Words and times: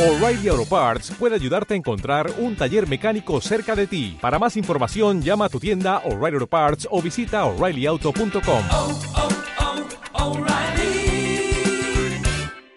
O'Reilly 0.00 0.48
Auto 0.48 0.64
Parts 0.64 1.10
puede 1.18 1.34
ayudarte 1.34 1.74
a 1.74 1.76
encontrar 1.76 2.30
un 2.38 2.56
taller 2.56 2.88
mecánico 2.88 3.38
cerca 3.42 3.76
de 3.76 3.86
ti. 3.86 4.16
Para 4.18 4.38
más 4.38 4.56
información, 4.56 5.20
llama 5.20 5.44
a 5.44 5.48
tu 5.50 5.60
tienda 5.60 5.98
O'Reilly 6.06 6.36
Auto 6.36 6.46
Parts 6.46 6.88
o 6.90 7.02
visita 7.02 7.44
oreillyauto.com. 7.44 8.62
oh, 8.72 8.98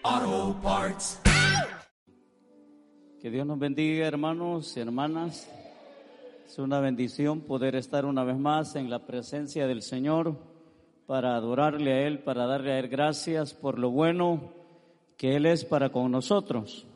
oh, 0.02 0.56
Parts. 0.62 1.18
Que 3.22 3.30
Dios 3.30 3.46
nos 3.46 3.58
bendiga, 3.58 4.06
hermanos 4.06 4.76
y 4.76 4.80
hermanas. 4.80 5.48
Es 6.46 6.58
una 6.58 6.78
bendición 6.80 7.40
poder 7.40 7.74
estar 7.74 8.04
una 8.04 8.22
vez 8.24 8.36
más 8.36 8.76
en 8.76 8.90
la 8.90 9.06
presencia 9.06 9.66
del 9.66 9.80
Señor 9.80 10.36
para 11.06 11.36
adorarle 11.36 11.90
a 11.90 12.06
Él, 12.06 12.18
para 12.18 12.44
darle 12.44 12.72
a 12.72 12.78
Él 12.80 12.88
gracias 12.88 13.54
por 13.54 13.78
lo 13.78 13.90
bueno 13.90 14.52
que 15.16 15.36
Él 15.36 15.46
es 15.46 15.64
para 15.64 15.88
con 15.88 16.12
nosotros. 16.12 16.86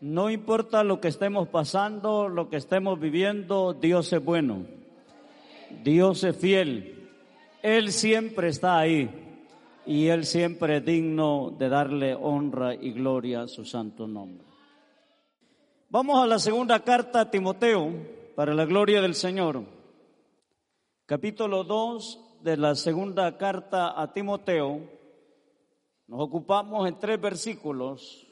No 0.00 0.30
importa 0.30 0.84
lo 0.84 1.00
que 1.00 1.08
estemos 1.08 1.48
pasando, 1.48 2.28
lo 2.28 2.48
que 2.48 2.56
estemos 2.56 3.00
viviendo, 3.00 3.74
Dios 3.74 4.12
es 4.12 4.24
bueno. 4.24 4.64
Dios 5.82 6.22
es 6.22 6.36
fiel. 6.36 7.10
Él 7.62 7.90
siempre 7.90 8.48
está 8.48 8.78
ahí 8.78 9.10
y 9.84 10.06
Él 10.08 10.24
siempre 10.24 10.76
es 10.76 10.84
digno 10.84 11.50
de 11.58 11.68
darle 11.68 12.14
honra 12.14 12.74
y 12.74 12.92
gloria 12.92 13.42
a 13.42 13.48
su 13.48 13.64
santo 13.64 14.06
nombre. 14.06 14.46
Vamos 15.90 16.22
a 16.22 16.26
la 16.26 16.38
segunda 16.38 16.84
carta 16.84 17.22
a 17.22 17.30
Timoteo 17.30 17.90
para 18.36 18.54
la 18.54 18.66
gloria 18.66 19.00
del 19.00 19.14
Señor. 19.14 19.64
Capítulo 21.06 21.64
2 21.64 22.42
de 22.42 22.56
la 22.56 22.74
segunda 22.74 23.36
carta 23.36 24.00
a 24.00 24.12
Timoteo. 24.12 24.82
Nos 26.06 26.20
ocupamos 26.20 26.86
en 26.86 26.98
tres 26.98 27.20
versículos, 27.20 28.27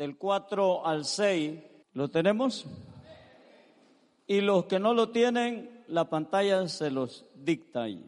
del 0.00 0.16
4 0.16 0.86
al 0.86 1.04
6. 1.04 1.60
¿Lo 1.92 2.08
tenemos? 2.08 2.64
Y 4.26 4.40
los 4.40 4.64
que 4.64 4.78
no 4.78 4.94
lo 4.94 5.10
tienen, 5.10 5.84
la 5.88 6.08
pantalla 6.08 6.66
se 6.68 6.90
los 6.90 7.26
dicta 7.34 7.82
ahí. 7.82 8.02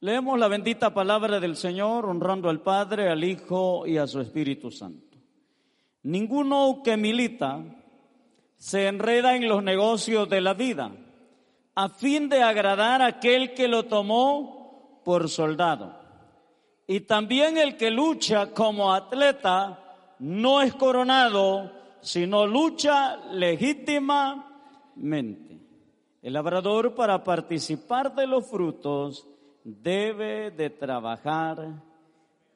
Leemos 0.00 0.38
la 0.38 0.48
bendita 0.48 0.92
palabra 0.92 1.40
del 1.40 1.56
Señor, 1.56 2.04
honrando 2.04 2.50
al 2.50 2.60
Padre, 2.60 3.08
al 3.08 3.24
Hijo 3.24 3.86
y 3.86 3.96
a 3.96 4.06
su 4.06 4.20
Espíritu 4.20 4.70
Santo. 4.70 5.16
Ninguno 6.02 6.82
que 6.84 6.98
milita 6.98 7.64
se 8.58 8.88
enreda 8.88 9.34
en 9.36 9.48
los 9.48 9.62
negocios 9.62 10.28
de 10.28 10.42
la 10.42 10.52
vida, 10.52 10.92
a 11.76 11.88
fin 11.88 12.28
de 12.28 12.42
agradar 12.42 13.00
a 13.00 13.06
aquel 13.06 13.54
que 13.54 13.68
lo 13.68 13.84
tomó 13.84 15.00
por 15.02 15.30
soldado. 15.30 15.98
Y 16.86 17.00
también 17.00 17.56
el 17.56 17.78
que 17.78 17.90
lucha 17.90 18.50
como 18.50 18.92
atleta 18.92 19.80
no 20.18 20.62
es 20.62 20.74
coronado, 20.74 21.70
sino 22.00 22.46
lucha 22.46 23.16
legítimamente. 23.32 25.60
El 26.22 26.32
labrador 26.32 26.94
para 26.94 27.22
participar 27.22 28.14
de 28.14 28.26
los 28.26 28.46
frutos 28.46 29.28
debe 29.62 30.50
de 30.50 30.70
trabajar 30.70 31.82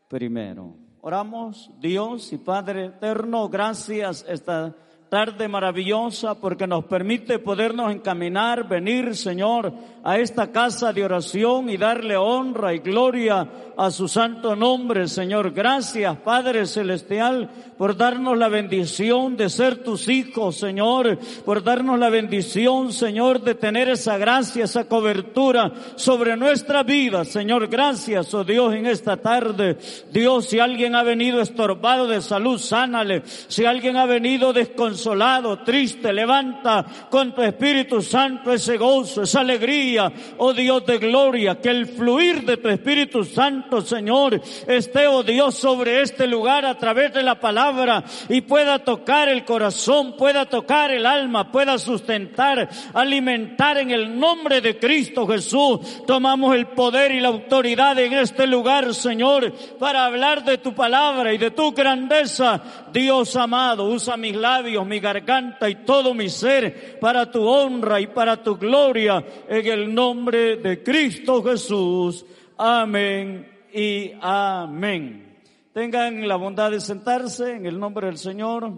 primero. 0.09 0.75
Oramos, 1.01 1.71
Dios 1.79 2.33
y 2.33 2.39
Padre 2.39 2.87
eterno, 2.87 3.49
gracias 3.49 4.25
esta 4.29 4.75
tarde 5.09 5.49
maravillosa 5.49 6.35
porque 6.35 6.67
nos 6.67 6.85
permite 6.85 7.39
podernos 7.39 7.91
encaminar, 7.91 8.69
venir, 8.69 9.17
Señor, 9.17 9.73
a 10.05 10.19
esta 10.19 10.53
casa 10.53 10.93
de 10.93 11.05
oración 11.05 11.71
y 11.71 11.79
darle 11.79 12.17
honra 12.17 12.75
y 12.75 12.79
gloria 12.79 13.49
a 13.77 13.91
su 13.91 14.07
santo 14.07 14.55
nombre, 14.55 15.09
Señor. 15.09 15.53
Gracias, 15.53 16.17
Padre 16.19 16.67
Celestial, 16.67 17.49
por 17.79 17.97
darnos 17.97 18.37
la 18.37 18.49
bendición 18.49 19.37
de 19.37 19.49
ser 19.49 19.83
tus 19.83 20.09
hijos, 20.09 20.57
Señor, 20.57 21.19
por 21.45 21.63
darnos 21.63 21.99
la 21.99 22.11
bendición, 22.11 22.93
Señor, 22.93 23.41
de 23.41 23.55
tener 23.55 23.89
esa 23.89 24.19
gracia, 24.19 24.65
esa 24.65 24.89
cobertura 24.89 25.73
sobre 25.97 26.37
nuestra 26.37 26.83
vida, 26.83 27.25
Señor. 27.25 27.69
Gracias, 27.69 28.35
oh 28.35 28.45
Dios, 28.45 28.75
en 28.75 28.87
esta 28.87 29.17
tarde. 29.17 29.79
Dios, 30.13 30.47
si 30.47 30.59
alguien 30.59 30.95
ha 30.95 31.03
venido 31.03 31.41
estorbado 31.41 32.07
de 32.09 32.21
salud, 32.21 32.59
sánale. 32.59 33.23
Si 33.25 33.65
alguien 33.65 33.97
ha 33.97 34.07
venido 34.07 34.53
desconsolado, 34.99 35.59
triste, 35.61 36.13
levanta 36.13 36.85
con 37.09 37.33
tu 37.33 37.43
Espíritu 37.43 38.03
Santo 38.03 38.53
ese 38.53 38.77
gozo, 38.77 39.23
esa 39.23 39.41
alegría, 39.41 40.13
oh 40.39 40.53
Dios 40.53 40.85
de 40.87 40.99
gloria, 40.99 41.61
que 41.61 41.71
el 41.71 41.87
fluir 41.87 42.45
de 42.45 42.57
tu 42.57 42.69
Espíritu 42.69 43.25
Santo, 43.25 43.81
Señor, 43.81 44.41
esté, 44.67 45.07
oh 45.07 45.23
Dios, 45.23 45.55
sobre 45.55 46.03
este 46.03 46.27
lugar 46.27 46.65
a 46.65 46.77
través 46.77 47.15
de 47.15 47.23
la 47.23 47.39
palabra 47.39 48.05
y 48.29 48.41
pueda 48.41 48.81
tocar 48.81 49.29
el 49.29 49.45
corazón, 49.45 50.17
pueda 50.17 50.47
tocar 50.47 50.91
el 50.91 51.07
alma, 51.07 51.53
pueda 51.53 51.79
sustentar, 51.79 52.69
alimentar 52.93 53.79
en 53.79 53.93
el 53.93 54.19
nombre 54.19 54.61
de 54.61 54.79
Cristo 54.79 55.27
Jesús. 55.27 56.05
Tomamos 56.07 56.57
el 56.57 56.67
poder 56.67 57.13
y 57.13 57.21
la 57.21 57.29
autoridad 57.29 57.99
en 57.99 58.15
este 58.15 58.47
lugar, 58.47 58.93
Señor, 58.95 59.53
para 59.79 60.07
hablar 60.07 60.45
de 60.45 60.59
tu 60.59 60.75
palabra 60.75 61.33
y 61.33 61.39
de 61.39 61.53
tu 61.53 61.73
grandeza. 61.73 62.61
Dios 62.93 63.37
amado, 63.37 63.85
usa 63.85 64.17
mis 64.17 64.35
labios, 64.35 64.88
mi 64.89 64.99
garganta 64.99 65.69
y 65.69 65.85
todo 65.85 66.15
mi 66.15 66.29
ser 66.29 66.99
para 66.99 67.31
tu 67.31 67.47
honra 67.47 68.01
y 68.01 68.09
para 68.09 68.43
tu 68.43 68.57
gloria 68.57 69.25
en 69.49 69.67
el 69.67 69.95
nombre 69.95 70.57
de 70.57 70.83
Cristo 70.83 71.43
Jesús. 71.43 72.25
Amén 72.57 73.67
y 73.73 74.13
amén. 74.21 75.39
Tengan 75.73 76.27
la 76.27 76.37
bondad 76.37 76.71
de 76.71 76.81
sentarse 76.81 77.53
en 77.53 77.67
el 77.67 77.79
nombre 77.79 78.07
del 78.07 78.19
Señor. 78.19 78.73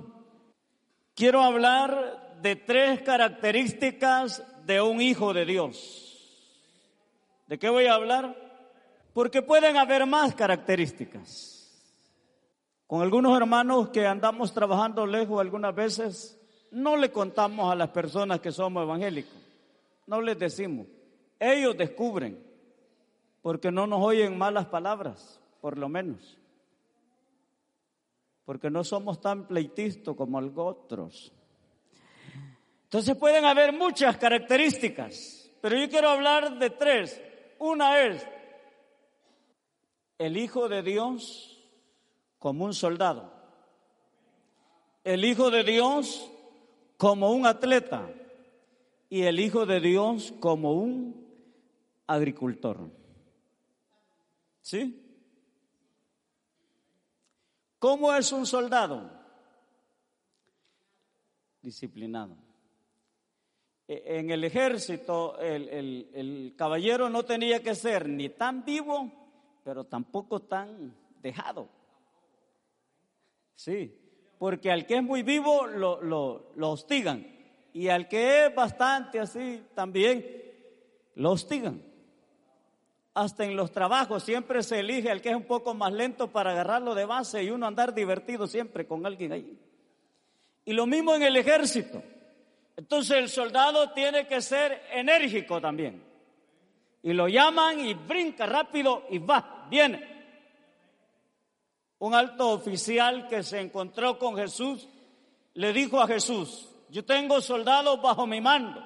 Quiero 1.15 1.43
hablar 1.43 2.39
de 2.43 2.57
tres 2.57 3.03
características 3.03 4.43
de 4.67 4.81
un 4.81 5.01
hijo 5.01 5.33
de 5.33 5.45
Dios. 5.45 6.11
¿De 7.47 7.59
qué 7.59 7.69
voy 7.69 7.87
a 7.87 7.95
hablar? 7.95 8.37
Porque 9.13 9.43
pueden 9.43 9.77
haber 9.77 10.07
más 10.07 10.35
características. 10.35 11.60
Con 12.91 13.03
algunos 13.03 13.37
hermanos 13.37 13.91
que 13.91 14.05
andamos 14.05 14.53
trabajando 14.53 15.07
lejos 15.07 15.41
algunas 15.41 15.73
veces, 15.73 16.37
no 16.73 16.97
le 16.97 17.13
contamos 17.13 17.71
a 17.71 17.77
las 17.77 17.91
personas 17.91 18.41
que 18.41 18.51
somos 18.51 18.83
evangélicos. 18.83 19.39
No 20.09 20.21
les 20.21 20.37
decimos. 20.37 20.89
Ellos 21.39 21.79
descubren, 21.79 22.45
porque 23.43 23.71
no 23.71 23.87
nos 23.87 24.03
oyen 24.03 24.37
malas 24.37 24.67
palabras, 24.67 25.41
por 25.61 25.79
lo 25.79 25.89
menos. 25.89 26.37
Porque 28.45 28.71
no 28.71 28.83
somos 28.83 29.21
tan 29.21 29.47
pleitistas 29.47 30.17
como 30.17 30.39
otros. 30.41 31.33
Entonces 32.83 33.17
pueden 33.17 33.45
haber 33.45 33.73
muchas 33.73 34.17
características, 34.17 35.49
pero 35.61 35.79
yo 35.79 35.89
quiero 35.89 36.09
hablar 36.09 36.59
de 36.59 36.71
tres. 36.71 37.23
Una 37.61 38.01
es 38.01 38.27
el 40.19 40.37
Hijo 40.37 40.69
de 40.69 40.83
Dios 40.83 41.50
como 42.41 42.65
un 42.65 42.75
soldado, 42.75 43.31
el 45.05 45.25
Hijo 45.25 45.51
de 45.53 45.63
Dios 45.63 46.29
como 46.97 47.31
un 47.31 47.47
atleta 47.47 48.11
y 49.09 49.23
el 49.23 49.39
Hijo 49.39 49.65
de 49.67 49.79
Dios 49.81 50.35
como 50.41 50.73
un 50.73 51.27
agricultor. 52.09 52.79
¿Sí? 54.63 55.07
¿Cómo 57.79 58.13
es 58.15 58.31
un 58.33 58.47
soldado? 58.47 59.11
Disciplinado. 61.63 62.37
E, 63.89 64.19
En 64.19 64.31
el 64.31 64.45
ejército, 64.45 65.39
el, 65.41 65.69
el- 65.69 66.11
el 66.15 66.55
caballero 66.57 67.09
no 67.09 67.25
tenía 67.25 67.63
que 67.63 67.75
ser 67.75 68.09
ni 68.09 68.29
tan 68.31 68.65
vivo, 68.65 69.11
pero 69.65 69.85
tampoco 69.85 70.41
tan 70.41 70.95
dejado. 71.23 71.69
Sí, 73.61 73.95
porque 74.39 74.71
al 74.71 74.87
que 74.87 74.97
es 74.97 75.03
muy 75.03 75.23
vivo 75.23 75.67
lo, 75.67 76.01
lo, 76.01 76.71
hostigan. 76.71 77.27
Y 77.75 77.89
al 77.89 78.09
que 78.09 78.47
es 78.47 78.55
bastante 78.55 79.21
así 79.21 79.63
también 79.75 80.25
lo 81.17 81.33
hostigan. 81.33 81.83
Hasta 83.13 83.45
en 83.45 83.57
los 83.57 83.71
trabajos 83.71 84.23
siempre 84.23 84.63
se 84.63 84.81
elige 84.81 85.11
al 85.11 85.21
que 85.21 85.29
es 85.29 85.37
un 85.37 85.45
poco 85.45 85.75
más 85.75 85.93
lento 85.93 86.29
para 86.29 86.53
agarrarlo 86.53 86.95
de 86.95 87.05
base 87.05 87.45
y 87.45 87.51
uno 87.51 87.67
andar 87.67 87.93
divertido 87.93 88.47
siempre 88.47 88.87
con 88.87 89.05
alguien 89.05 89.33
ahí. 89.33 89.59
Y 90.65 90.73
lo 90.73 90.87
mismo 90.87 91.15
en 91.15 91.25
el 91.25 91.37
ejército. 91.37 92.03
Entonces 92.79 93.19
el 93.19 93.29
soldado 93.29 93.91
tiene 93.93 94.27
que 94.27 94.41
ser 94.41 94.85
enérgico 94.91 95.61
también. 95.61 96.03
Y 97.03 97.13
lo 97.13 97.29
llaman 97.29 97.79
y 97.81 97.93
brinca 97.93 98.47
rápido 98.47 99.05
y 99.11 99.19
va, 99.19 99.67
viene. 99.69 100.10
Un 102.01 102.15
alto 102.15 102.51
oficial 102.51 103.29
que 103.29 103.43
se 103.43 103.61
encontró 103.61 104.19
con 104.19 104.35
Jesús 104.35 104.89
le 105.55 105.73
dijo 105.73 106.01
a 106.01 106.07
Jesús, 106.07 106.69
yo 106.89 107.05
tengo 107.05 107.41
soldados 107.43 108.01
bajo 108.01 108.27
mi 108.27 108.41
mando. 108.41 108.83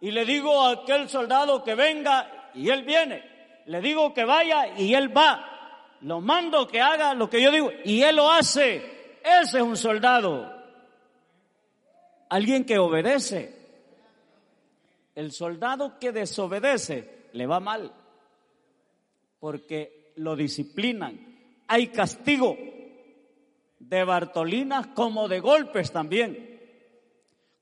Y 0.00 0.10
le 0.10 0.26
digo 0.26 0.62
a 0.62 0.72
aquel 0.72 1.08
soldado 1.08 1.64
que 1.64 1.74
venga 1.74 2.50
y 2.54 2.68
él 2.68 2.84
viene. 2.84 3.24
Le 3.64 3.80
digo 3.80 4.12
que 4.12 4.24
vaya 4.24 4.78
y 4.78 4.94
él 4.94 5.16
va. 5.16 5.96
Lo 6.02 6.20
mando 6.20 6.68
que 6.68 6.80
haga 6.80 7.14
lo 7.14 7.30
que 7.30 7.42
yo 7.42 7.50
digo 7.50 7.70
y 7.84 8.02
él 8.02 8.16
lo 8.16 8.30
hace. 8.30 9.18
Ese 9.22 9.58
es 9.58 9.62
un 9.62 9.76
soldado. 9.76 10.54
Alguien 12.28 12.64
que 12.64 12.78
obedece. 12.78 13.58
El 15.14 15.32
soldado 15.32 15.98
que 15.98 16.12
desobedece 16.12 17.28
le 17.32 17.46
va 17.46 17.58
mal. 17.58 17.90
Porque 19.38 20.12
lo 20.16 20.36
disciplinan. 20.36 21.29
Hay 21.72 21.86
castigo 21.86 22.58
de 23.78 24.02
Bartolinas 24.02 24.88
como 24.88 25.28
de 25.28 25.38
golpes 25.38 25.92
también. 25.92 26.60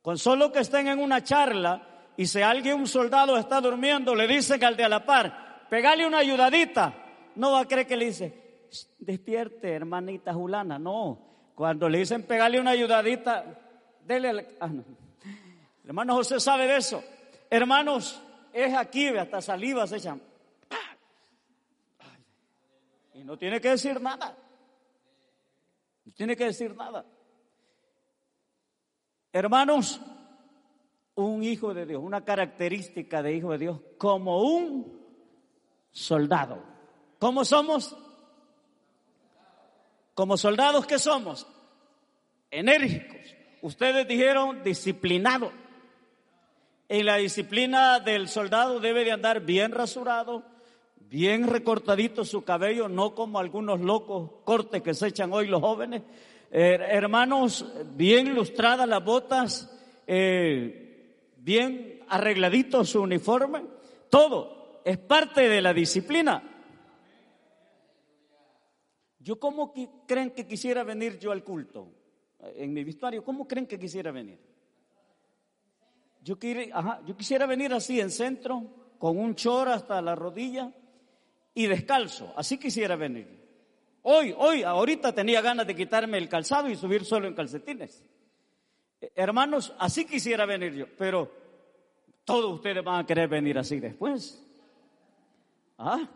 Con 0.01 0.17
solo 0.17 0.51
que 0.51 0.61
estén 0.61 0.89
en 0.89 0.99
una 0.99 1.23
charla 1.23 2.07
y 2.17 2.27
si 2.27 2.41
alguien, 2.41 2.79
un 2.79 2.87
soldado 2.87 3.37
está 3.37 3.61
durmiendo, 3.61 4.15
le 4.15 4.27
dicen 4.27 4.65
al 4.65 4.79
de 4.79 4.85
a 4.85 4.89
la 4.89 5.05
par, 5.05 5.67
pegale 5.69 6.07
una 6.07 6.21
ayudadita, 6.21 6.95
no 7.35 7.53
va 7.53 7.61
a 7.61 7.69
creer 7.69 7.87
que 7.87 7.99
le 7.99 8.07
dice, 8.07 8.69
despierte, 8.99 9.75
hermanita 9.75 10.33
Julana. 10.33 10.79
No, 10.79 11.53
cuando 11.55 11.87
le 11.87 11.99
dicen 11.99 12.23
pegarle 12.23 12.59
una 12.61 12.71
ayudadita, 12.71 13.45
dele. 14.07 14.57
Ah, 14.59 14.71
Hermano 15.85 16.15
José 16.15 16.41
sabe 16.41 16.67
de 16.67 16.79
eso. 16.79 17.05
Hermanos, 17.51 18.23
es 18.55 18.75
aquí, 18.75 19.09
hasta 19.09 19.43
saliva 19.43 19.87
se 19.87 19.99
echan. 19.99 20.23
No 23.29 23.37
tiene 23.37 23.61
que 23.61 23.69
decir 23.69 24.01
nada. 24.01 24.35
No 26.07 26.13
tiene 26.13 26.35
que 26.35 26.47
decir 26.47 26.75
nada. 26.75 27.05
Hermanos, 29.31 30.01
un 31.15 31.45
hijo 31.45 31.75
de 31.75 31.85
Dios, 31.85 32.03
una 32.03 32.25
característica 32.25 33.23
de 33.23 33.35
hijo 33.35 33.53
de 33.53 33.59
Dios, 33.59 33.81
como 33.99 34.41
un 34.41 34.99
soldado. 35.91 36.65
¿Cómo 37.19 37.45
somos? 37.45 37.95
Como 40.15 40.39
soldados 40.39 40.87
que 40.87 40.99
somos, 40.99 41.47
enérgicos. 42.51 43.37
Ustedes 43.61 44.09
dijeron 44.09 44.63
disciplinados. 44.63 45.53
En 46.89 47.05
la 47.05 47.17
disciplina 47.17 48.01
del 48.01 48.27
soldado 48.27 48.81
debe 48.81 49.05
de 49.05 49.13
andar 49.13 49.41
bien 49.41 49.73
rasurado, 49.73 50.45
bien 51.11 51.47
recortadito 51.47 52.25
su 52.25 52.43
cabello, 52.43 52.89
no 52.89 53.15
como 53.15 53.39
algunos 53.39 53.81
locos 53.81 54.31
cortes 54.45 54.83
que 54.83 54.95
se 54.95 55.09
echan 55.09 55.33
hoy 55.33 55.47
los 55.47 55.61
jóvenes. 55.61 56.03
Hermanos, 56.51 57.67
bien 57.95 58.35
lustradas 58.35 58.89
las 58.89 59.05
botas, 59.05 59.71
eh, 60.07 61.35
bien 61.37 62.01
arregladito 62.09 62.85
su 62.85 63.03
uniforme, 63.03 63.65
todo 64.09 64.81
es 64.85 64.99
parte 64.99 65.49
de 65.49 65.61
la 65.61 65.75
disciplina. 65.75 66.43
Yo 69.19 69.39
cómo 69.39 69.75
creen 70.07 70.31
que 70.31 70.47
quisiera 70.47 70.85
venir 70.85 71.19
yo 71.19 71.33
al 71.33 71.45
culto 71.45 71.93
en 72.41 72.73
mi 72.73 72.85
vestuario, 72.85 73.25
¿cómo 73.25 73.47
creen 73.47 73.67
que 73.67 73.79
quisiera 73.79 74.11
venir? 74.11 74.39
Yo, 76.23 76.37
yo 77.07 77.17
quisiera 77.17 77.47
venir 77.47 77.73
así 77.75 78.01
en 78.01 78.11
centro, 78.11 78.63
con 78.99 79.19
un 79.19 79.35
chor 79.35 79.69
hasta 79.69 80.01
la 80.01 80.15
rodilla 80.15 80.73
y 81.59 81.67
descalzo, 81.67 82.33
así 82.37 82.57
quisiera 82.57 82.95
venir. 82.95 83.27
Hoy, 84.03 84.33
hoy, 84.39 84.63
ahorita 84.63 85.13
tenía 85.13 85.41
ganas 85.41 85.67
de 85.67 85.75
quitarme 85.75 86.17
el 86.17 86.29
calzado 86.29 86.69
y 86.69 86.77
subir 86.77 87.05
solo 87.05 87.27
en 87.27 87.35
calcetines. 87.35 88.05
Eh, 89.01 89.11
hermanos, 89.17 89.75
así 89.77 90.05
quisiera 90.05 90.47
venir 90.47 90.73
yo, 90.73 90.87
pero 90.97 91.29
todos 92.25 92.55
ustedes 92.55 92.85
van 92.85 93.01
a 93.01 93.05
querer 93.05 93.29
venir 93.29 93.59
así 93.59 93.81
después. 93.81 94.41
¿Ah? 95.79 96.09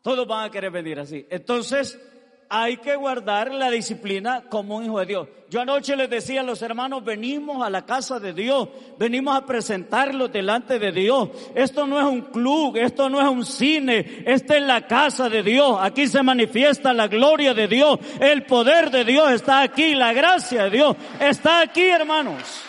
Todos 0.00 0.28
van 0.28 0.44
a 0.46 0.50
querer 0.52 0.70
venir 0.70 1.00
así. 1.00 1.26
Entonces, 1.28 2.00
hay 2.48 2.76
que 2.76 2.96
guardar 2.96 3.52
la 3.52 3.70
disciplina 3.70 4.44
como 4.48 4.76
un 4.76 4.84
hijo 4.84 4.98
de 5.00 5.06
Dios. 5.06 5.28
Yo 5.50 5.60
anoche 5.60 5.96
les 5.96 6.10
decía 6.10 6.40
a 6.40 6.44
los 6.44 6.62
hermanos, 6.62 7.04
venimos 7.04 7.64
a 7.64 7.70
la 7.70 7.84
casa 7.86 8.18
de 8.18 8.32
Dios, 8.32 8.68
venimos 8.98 9.36
a 9.36 9.46
presentarlos 9.46 10.32
delante 10.32 10.78
de 10.78 10.92
Dios. 10.92 11.30
Esto 11.54 11.86
no 11.86 11.98
es 11.98 12.04
un 12.04 12.22
club, 12.22 12.76
esto 12.76 13.08
no 13.08 13.20
es 13.20 13.28
un 13.28 13.44
cine, 13.44 14.24
esta 14.26 14.56
es 14.56 14.62
la 14.62 14.86
casa 14.86 15.28
de 15.28 15.42
Dios. 15.42 15.78
Aquí 15.80 16.06
se 16.06 16.22
manifiesta 16.22 16.92
la 16.92 17.08
gloria 17.08 17.54
de 17.54 17.68
Dios, 17.68 17.98
el 18.20 18.44
poder 18.46 18.90
de 18.90 19.04
Dios 19.04 19.30
está 19.30 19.62
aquí, 19.62 19.94
la 19.94 20.12
gracia 20.12 20.64
de 20.64 20.70
Dios 20.70 20.96
está 21.20 21.60
aquí, 21.60 21.82
hermanos. 21.82 22.62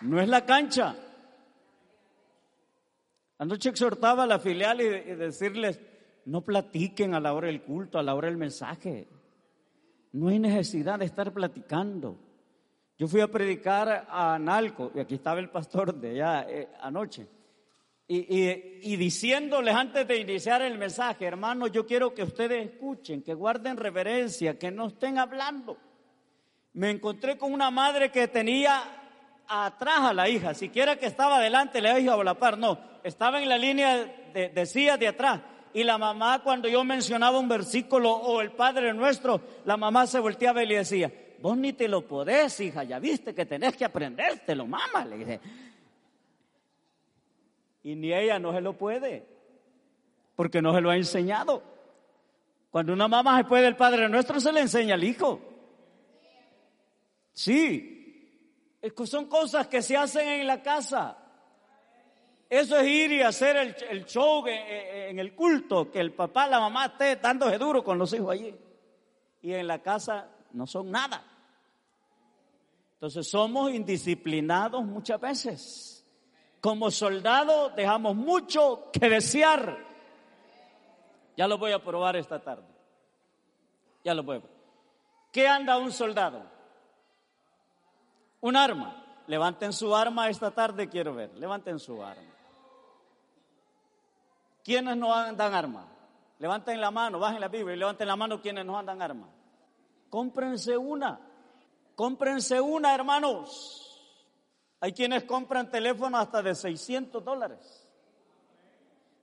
No 0.00 0.20
es 0.20 0.28
la 0.28 0.44
cancha. 0.44 0.96
Anoche 3.38 3.70
exhortaba 3.70 4.24
a 4.24 4.26
la 4.26 4.38
filial 4.38 4.80
y 4.80 4.88
decirles, 5.16 5.80
no 6.26 6.42
platiquen 6.42 7.14
a 7.14 7.20
la 7.20 7.34
hora 7.34 7.48
del 7.48 7.62
culto, 7.62 7.98
a 7.98 8.02
la 8.02 8.14
hora 8.14 8.28
del 8.28 8.36
mensaje. 8.36 9.08
No 10.12 10.28
hay 10.28 10.38
necesidad 10.38 10.98
de 10.98 11.04
estar 11.06 11.32
platicando. 11.32 12.16
Yo 12.96 13.08
fui 13.08 13.20
a 13.20 13.28
predicar 13.28 14.06
a 14.08 14.34
Analco, 14.34 14.92
y 14.94 15.00
aquí 15.00 15.16
estaba 15.16 15.40
el 15.40 15.50
pastor 15.50 15.94
de 15.94 16.10
allá 16.10 16.46
eh, 16.48 16.68
anoche, 16.80 17.26
y, 18.06 18.96
diciéndoles 18.96 19.74
antes 19.74 20.06
de 20.06 20.18
iniciar 20.18 20.60
el 20.60 20.76
mensaje, 20.76 21.24
hermanos, 21.24 21.72
yo 21.72 21.86
quiero 21.86 22.14
que 22.14 22.22
ustedes 22.22 22.66
escuchen, 22.66 23.22
que 23.22 23.32
guarden 23.32 23.78
reverencia, 23.78 24.58
que 24.58 24.70
no 24.70 24.88
estén 24.88 25.18
hablando. 25.18 25.78
Me 26.74 26.90
encontré 26.90 27.38
con 27.38 27.52
una 27.52 27.70
madre 27.70 28.10
que 28.10 28.28
tenía 28.28 28.82
atrás 29.48 30.00
a 30.00 30.12
la 30.12 30.28
hija, 30.28 30.52
siquiera 30.52 30.96
que 30.96 31.06
estaba 31.06 31.36
adelante, 31.36 31.80
la 31.80 31.98
hija 31.98 32.14
o 32.14 32.22
la 32.22 32.38
par, 32.38 32.58
no, 32.58 32.78
estaba 33.02 33.42
en 33.42 33.48
la 33.48 33.56
línea 33.56 34.04
de, 34.34 34.50
de 34.50 34.96
de 34.98 35.08
atrás 35.08 35.40
y 35.74 35.82
la 35.82 35.98
mamá 35.98 36.40
cuando 36.42 36.68
yo 36.68 36.84
mencionaba 36.84 37.38
un 37.38 37.48
versículo 37.48 38.12
o 38.12 38.40
el 38.40 38.52
Padre 38.52 38.94
Nuestro, 38.94 39.40
la 39.64 39.76
mamá 39.76 40.06
se 40.06 40.20
volteaba 40.20 40.62
y 40.62 40.66
le 40.66 40.76
decía, 40.76 41.12
vos 41.40 41.56
ni 41.56 41.72
te 41.72 41.88
lo 41.88 42.06
podés, 42.06 42.60
hija, 42.60 42.84
ya 42.84 43.00
viste 43.00 43.34
que 43.34 43.44
tenés 43.44 43.76
que 43.76 43.84
aprendértelo, 43.84 44.66
mamá, 44.66 45.04
le 45.04 45.18
dije. 45.18 45.40
Y 47.82 47.96
ni 47.96 48.14
ella 48.14 48.38
no 48.38 48.52
se 48.52 48.60
lo 48.60 48.74
puede, 48.74 49.26
porque 50.36 50.62
no 50.62 50.72
se 50.72 50.80
lo 50.80 50.90
ha 50.90 50.96
enseñado. 50.96 51.60
Cuando 52.70 52.92
una 52.92 53.08
mamá 53.08 53.38
se 53.38 53.44
puede 53.44 53.66
el 53.66 53.76
Padre 53.76 54.08
Nuestro, 54.08 54.38
se 54.38 54.52
le 54.52 54.60
enseña 54.60 54.94
al 54.94 55.02
hijo. 55.02 55.40
Sí, 57.32 58.80
son 59.06 59.26
cosas 59.26 59.66
que 59.66 59.82
se 59.82 59.96
hacen 59.96 60.28
en 60.28 60.46
la 60.46 60.62
casa. 60.62 61.18
Eso 62.48 62.76
es 62.78 62.86
ir 62.86 63.12
y 63.12 63.22
hacer 63.22 63.56
el, 63.90 64.04
show 64.04 64.44
en, 64.46 65.18
el 65.18 65.34
culto, 65.34 65.90
que 65.90 66.00
el 66.00 66.12
papá, 66.12 66.46
la 66.46 66.60
mamá 66.60 66.86
esté 66.86 67.16
dándose 67.16 67.58
duro 67.58 67.82
con 67.82 67.98
los 67.98 68.12
hijos 68.12 68.30
allí. 68.30 68.54
Y 69.42 69.52
en 69.52 69.66
la 69.66 69.80
casa 69.80 70.28
no 70.52 70.66
son 70.66 70.90
nada. 70.90 71.24
Entonces 72.94 73.28
somos 73.28 73.72
indisciplinados 73.72 74.84
muchas 74.84 75.20
veces. 75.20 76.06
Como 76.60 76.90
soldados 76.90 77.74
dejamos 77.74 78.14
mucho 78.14 78.90
que 78.92 79.08
desear. 79.08 79.76
Ya 81.36 81.48
lo 81.48 81.58
voy 81.58 81.72
a 81.72 81.82
probar 81.82 82.16
esta 82.16 82.38
tarde. 82.38 82.68
Ya 84.04 84.14
lo 84.14 84.22
voy 84.22 84.36
a 84.36 84.40
probar. 84.40 84.56
¿Qué 85.32 85.48
anda 85.48 85.76
un 85.76 85.90
soldado? 85.90 86.44
Un 88.40 88.56
arma. 88.56 89.22
Levanten 89.26 89.72
su 89.72 89.96
arma 89.96 90.28
esta 90.28 90.50
tarde, 90.50 90.88
quiero 90.88 91.14
ver. 91.14 91.36
Levanten 91.36 91.78
su 91.78 92.02
arma. 92.02 92.33
¿Quiénes 94.64 94.96
no 94.96 95.14
andan 95.14 95.52
armas? 95.52 95.84
Levanten 96.38 96.80
la 96.80 96.90
mano, 96.90 97.18
bajen 97.18 97.38
la 97.38 97.48
Biblia 97.48 97.74
y 97.74 97.78
levanten 97.78 98.08
la 98.08 98.16
mano 98.16 98.40
quienes 98.40 98.64
no 98.64 98.78
andan 98.78 99.00
armas. 99.02 99.28
Cómprense 100.08 100.76
una. 100.76 101.20
Cómprense 101.94 102.60
una, 102.60 102.94
hermanos. 102.94 103.80
Hay 104.80 104.92
quienes 104.92 105.24
compran 105.24 105.70
teléfonos 105.70 106.20
hasta 106.20 106.42
de 106.42 106.54
600 106.54 107.22
dólares. 107.22 107.88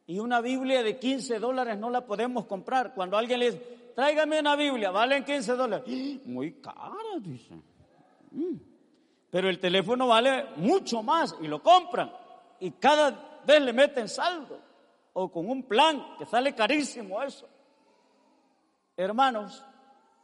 Y 0.06 0.20
una 0.20 0.42
Biblia 0.42 0.84
de 0.84 1.00
15 1.00 1.40
dólares 1.40 1.78
no 1.78 1.90
la 1.90 2.06
podemos 2.06 2.46
comprar. 2.46 2.94
Cuando 2.94 3.18
alguien 3.18 3.40
le 3.40 3.52
dice, 3.52 3.92
tráigame 3.96 4.40
una 4.40 4.56
Biblia, 4.56 4.92
valen 4.92 5.24
15 5.24 5.56
dólares. 5.56 5.88
Muy 6.26 6.54
cara, 6.62 6.94
dice. 7.20 7.56
Mm. 8.32 8.56
Pero 9.32 9.50
el 9.50 9.60
teléfono 9.60 10.08
vale 10.08 10.46
mucho 10.58 11.02
más 11.02 11.36
y 11.42 11.48
lo 11.48 11.64
compran. 11.64 12.12
Y 12.60 12.72
cada 12.72 13.42
vez 13.46 13.62
le 13.62 13.74
meten 13.74 14.08
saldo 14.08 14.71
o 15.14 15.32
con 15.32 15.50
un 15.50 15.64
plan 15.64 16.16
que 16.18 16.26
sale 16.26 16.56
carísimo 16.56 17.22
eso. 17.22 17.48
Hermanos, 18.96 19.66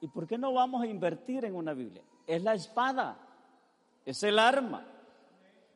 ¿y 0.01 0.07
por 0.07 0.27
qué 0.27 0.37
no 0.37 0.53
vamos 0.53 0.83
a 0.83 0.87
invertir 0.87 1.45
en 1.45 1.55
una 1.55 1.73
Biblia? 1.73 2.03
Es 2.25 2.43
la 2.43 2.53
espada, 2.53 3.17
es 4.05 4.21
el 4.23 4.39
arma. 4.39 4.85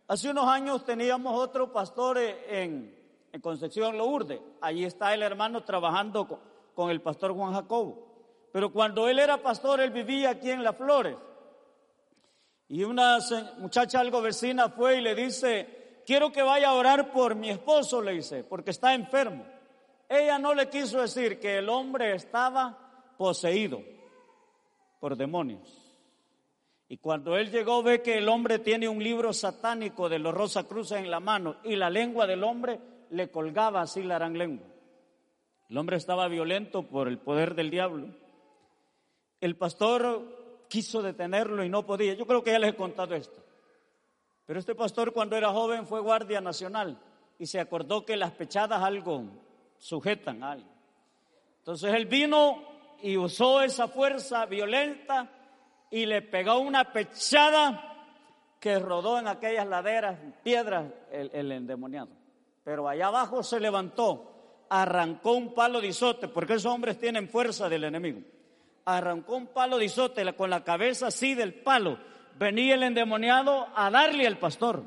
Hace 0.08 0.30
unos 0.30 0.48
años 0.48 0.86
teníamos 0.86 1.38
otro 1.38 1.72
pastor 1.72 2.18
en, 2.18 3.00
Concepción 3.42 3.98
Lourdes. 3.98 4.42
Allí 4.60 4.84
está 4.84 5.14
el 5.14 5.24
hermano 5.24 5.64
trabajando 5.64 6.28
con, 6.28 6.40
con 6.76 6.92
el 6.92 7.02
pastor 7.02 7.34
Juan 7.34 7.54
Jacobo. 7.54 8.12
Pero 8.52 8.74
cuando 8.74 9.08
él 9.08 9.20
era 9.20 9.42
pastor, 9.42 9.80
él 9.80 9.92
vivía 9.92 10.32
aquí 10.32 10.52
en 10.52 10.64
Las 10.64 10.76
Flores. 10.76 11.16
Y 12.68 12.84
una 12.84 13.20
muchacha 13.60 14.02
algo 14.02 14.22
vecina 14.22 14.70
fue 14.70 14.98
y 14.98 15.02
le 15.02 15.16
dice, 15.16 15.81
quiero 16.06 16.32
que 16.32 16.42
vaya 16.42 16.70
a 16.70 16.74
orar 16.74 17.12
por 17.12 17.36
mi 17.36 17.50
esposo, 17.50 18.02
le 18.02 18.14
dice, 18.14 18.44
porque 18.44 18.72
está 18.72 18.94
enfermo. 18.94 19.46
Ella 20.08 20.38
no 20.40 20.54
le 20.54 20.70
quiso 20.70 21.02
decir 21.02 21.40
que 21.40 21.58
el 21.58 21.70
hombre 21.70 22.14
estaba 22.14 23.14
poseído 23.18 23.82
por 25.00 25.16
demonios. 25.16 25.82
Y 26.90 26.98
cuando 26.98 27.38
él 27.38 27.50
llegó 27.50 27.82
ve 27.82 28.02
que 28.02 28.18
el 28.18 28.28
hombre 28.28 28.60
tiene 28.60 28.90
un 28.90 29.02
libro 29.02 29.32
satánico 29.32 30.10
de 30.10 30.20
los 30.20 30.34
Rosacruces 30.34 30.98
en 30.98 31.10
la 31.10 31.22
mano 31.22 31.56
y 31.64 31.78
la 31.78 31.90
lengua 31.90 32.28
del 32.28 32.44
hombre 32.44 32.80
le 33.12 33.30
colgaba 33.32 33.82
así 33.82 34.04
la 34.04 34.16
gran 34.16 34.38
lengua. 34.38 34.68
El 35.70 35.78
hombre 35.78 35.96
estaba 35.96 36.28
violento 36.28 36.84
por 36.84 37.08
el 37.08 37.18
poder 37.18 37.56
del 37.56 37.70
diablo. 37.70 38.08
El 39.40 39.56
pastor 39.56 40.66
quiso 40.68 41.02
detenerlo 41.02 41.64
y 41.64 41.70
no 41.70 41.86
podía. 41.86 42.14
Yo 42.14 42.28
creo 42.28 42.44
que 42.44 42.52
ya 42.52 42.60
les 42.60 42.72
he 42.72 42.76
contado 42.76 43.16
esto. 43.16 43.42
Pero 44.52 44.60
este 44.60 44.76
pastor 44.76 45.14
cuando 45.14 45.38
era 45.38 45.50
joven 45.54 45.88
fue 45.88 46.02
guardia 46.02 46.42
nacional 46.42 47.00
y 47.40 47.46
se 47.46 47.58
acordó 47.58 48.04
que 48.06 48.18
las 48.18 48.32
pechadas 48.32 48.84
algo 48.84 49.24
sujetan 49.78 50.44
a 50.44 50.52
algo. 50.52 50.68
Entonces 51.60 51.94
él 51.94 52.06
vino 52.06 52.62
y 53.02 53.16
usó 53.16 53.62
esa 53.62 53.88
fuerza 53.88 54.46
violenta 54.48 55.32
y 55.90 56.06
le 56.06 56.22
pegó 56.22 56.60
una 56.60 56.92
pechada 56.92 57.96
que 58.60 58.78
rodó 58.78 59.20
en 59.20 59.30
aquellas 59.30 59.66
laderas, 59.68 60.20
piedras, 60.44 60.92
el, 61.14 61.50
endemoniado. 61.50 62.10
Pero 62.66 62.90
allá 62.90 63.08
abajo 63.08 63.44
se 63.44 63.58
levantó, 63.58 64.66
arrancó 64.70 65.32
un 65.32 65.54
palo 65.54 65.80
de 65.80 65.88
izote, 65.88 66.28
porque 66.28 66.56
esos 66.56 66.74
hombres 66.74 67.00
tienen 67.00 67.30
fuerza 67.30 67.70
del 67.70 67.86
enemigo. 67.86 68.20
Arrancó 68.84 69.38
un 69.38 69.48
palo 69.48 69.78
de 69.78 69.86
izote 69.86 70.34
con 70.34 70.50
la 70.50 70.66
cabeza 70.66 71.08
así 71.08 71.36
del 71.36 71.54
palo. 71.54 72.11
Venía 72.38 72.76
el 72.76 72.84
endemoniado 72.84 73.68
a 73.76 73.90
darle 73.90 74.28
al 74.28 74.38
pastor. 74.38 74.84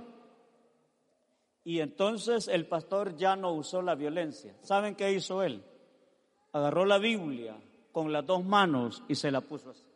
Y 1.65 1.81
entonces 1.81 2.49
el 2.49 2.67
pastor 2.67 3.17
ya 3.17 3.37
no 3.37 3.53
usó 3.53 3.81
la 3.81 3.95
violencia. 3.95 4.55
¿Saben 4.63 4.95
qué 4.95 5.13
hizo 5.13 5.43
él? 5.43 5.65
Agarró 6.53 6.85
la 6.85 6.99
Biblia 6.99 7.57
con 7.93 8.13
las 8.13 8.27
dos 8.27 8.45
manos 8.45 9.03
y 9.09 9.15
se 9.15 9.31
la 9.31 9.41
puso 9.41 9.71
así 9.71 9.95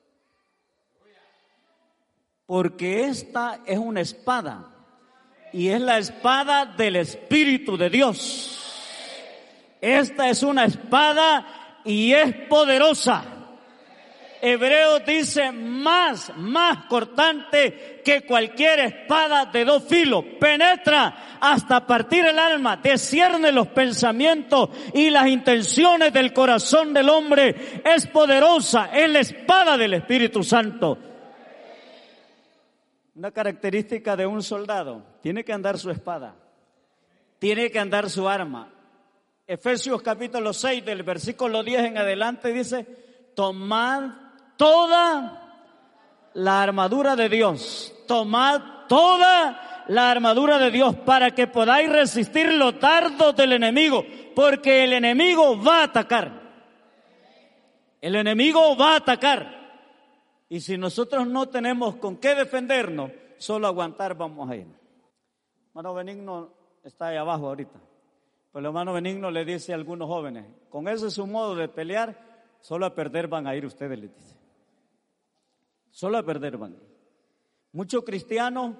porque 2.49 3.05
esta 3.05 3.61
es 3.67 3.79
una 3.79 4.01
espada 4.01 4.71
y 5.53 5.69
es 5.69 5.83
la 5.83 5.99
espada 5.99 6.65
del 6.65 6.97
Espíritu 6.97 7.77
de 7.77 7.91
Dios. 7.91 8.59
Esta 9.83 10.31
es 10.31 10.43
una 10.43 10.65
espada 10.65 11.83
y 11.85 12.15
es 12.15 12.35
poderosa. 12.49 13.23
Hebreo 14.41 15.01
dice 15.01 15.53
más, 15.53 16.33
más 16.37 16.87
cortante 16.87 18.01
que 18.05 18.23
cualquier 18.23 18.81
espada 18.81 19.47
de 19.47 19.65
dos 19.65 19.85
filos. 19.85 20.25
Penetra 20.41 21.39
hasta 21.41 21.87
partir 21.87 22.25
el 22.25 22.39
alma, 22.39 22.77
descierne 22.77 23.53
los 23.53 23.69
pensamientos 23.69 24.71
y 24.95 25.11
las 25.11 25.29
intenciones 25.29 26.13
del 26.13 26.33
corazón 26.33 26.93
del 26.93 27.09
hombre. 27.09 27.83
Es 27.85 28.07
poderosa, 28.07 28.91
es 28.93 29.11
la 29.11 29.21
espada 29.21 29.77
del 29.77 29.95
Espíritu 29.95 30.43
Santo. 30.43 30.99
Una 33.15 33.33
característica 33.33 34.17
de 34.17 34.27
un 34.27 34.43
soldado, 34.43 35.03
tiene 35.21 35.45
que 35.45 35.53
andar 35.53 35.77
su 35.77 35.91
espada, 35.91 36.37
tiene 37.41 37.71
que 37.71 37.81
andar 37.81 38.09
su 38.09 38.29
arma. 38.29 38.73
Efesios 39.45 40.03
capítulo 40.03 40.53
6 40.53 40.85
del 40.85 41.03
versículo 41.03 41.65
10 41.65 41.81
en 41.85 41.99
adelante 41.99 42.53
dice, 42.53 42.87
tomad 43.35 44.28
toda 44.59 45.63
la 46.35 46.63
armadura 46.63 47.17
de 47.17 47.31
Dios, 47.31 47.95
tomad 48.07 48.61
toda 48.87 49.85
la 49.89 50.11
armadura 50.11 50.59
de 50.59 50.71
Dios 50.71 50.95
para 50.97 51.31
que 51.31 51.47
podáis 51.47 51.91
resistir 51.91 52.53
los 52.53 52.79
dardos 52.79 53.35
del 53.35 53.55
enemigo, 53.55 54.05
porque 54.35 54.85
el 54.85 54.93
enemigo 54.93 55.59
va 55.63 55.81
a 55.81 55.85
atacar. 55.85 56.43
El 58.01 58.15
enemigo 58.15 58.77
va 58.77 58.93
a 58.93 58.97
atacar. 58.97 59.59
Y 60.49 60.61
si 60.61 60.77
nosotros 60.77 61.27
no 61.27 61.49
tenemos 61.49 61.97
con 61.97 62.17
qué 62.17 62.35
defendernos, 62.35 63.11
solo 63.39 63.67
aguantar 63.67 64.15
vamos 64.15 64.51
a 64.51 64.57
ir. 64.57 64.67
Hermano 65.69 65.95
Benigno 65.95 66.53
está 66.85 67.09
ahí 67.09 67.17
abajo 67.17 67.49
ahorita. 67.49 67.79
Pero 68.53 68.61
el 68.61 68.67
hermano 68.67 68.93
Benigno 68.93 69.31
le 69.31 69.45
dice 69.45 69.73
a 69.73 69.77
algunos 69.77 70.09
jóvenes, 70.09 70.47
con 70.71 70.89
ese 70.89 71.09
es 71.09 71.15
su 71.15 71.27
modo 71.27 71.55
de 71.55 71.69
pelear, 71.69 72.19
solo 72.61 72.87
a 72.87 72.95
perder 72.95 73.29
van 73.29 73.47
a 73.47 73.55
ir 73.55 73.67
ustedes, 73.67 73.99
le 73.99 74.09
dice. 74.09 74.38
Solo 75.91 76.19
a 76.19 76.23
perder 76.23 76.57
van. 76.57 76.77
Muchos 77.73 78.05
cristianos 78.05 78.75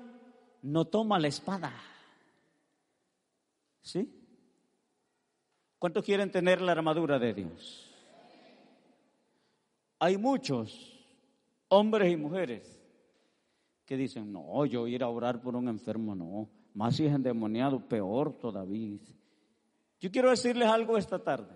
no 0.63 0.85
toman 0.87 1.23
la 1.23 1.29
espada. 1.29 1.73
¿Sí? 3.81 4.15
¿Cuántos 5.79 6.05
quieren 6.05 6.31
tener 6.31 6.61
la 6.61 6.73
armadura 6.73 7.19
de 7.19 7.35
Dios? 7.35 7.85
Hay 10.01 10.17
muchos 10.17 11.07
hombres 11.69 12.13
y 12.13 12.17
mujeres 12.17 12.79
que 13.85 13.97
dicen, 13.97 14.33
no, 14.33 14.67
yo 14.67 14.87
ir 14.87 15.03
a 15.03 15.09
orar 15.09 15.41
por 15.41 15.57
un 15.57 15.69
enfermo, 15.69 16.15
no, 16.15 16.49
más 16.75 16.97
si 16.97 17.07
es 17.07 17.15
endemoniado, 17.15 17.81
peor 17.81 18.33
todavía. 18.39 18.99
Yo 20.01 20.11
quiero 20.11 20.31
decirles 20.31 20.69
algo 20.69 20.99
esta 20.99 21.19
tarde. 21.19 21.55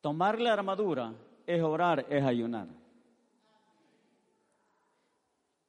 Tomar 0.00 0.40
la 0.40 0.52
armadura 0.52 1.14
es 1.46 1.62
orar, 1.62 2.06
es 2.08 2.24
ayunar. 2.24 2.68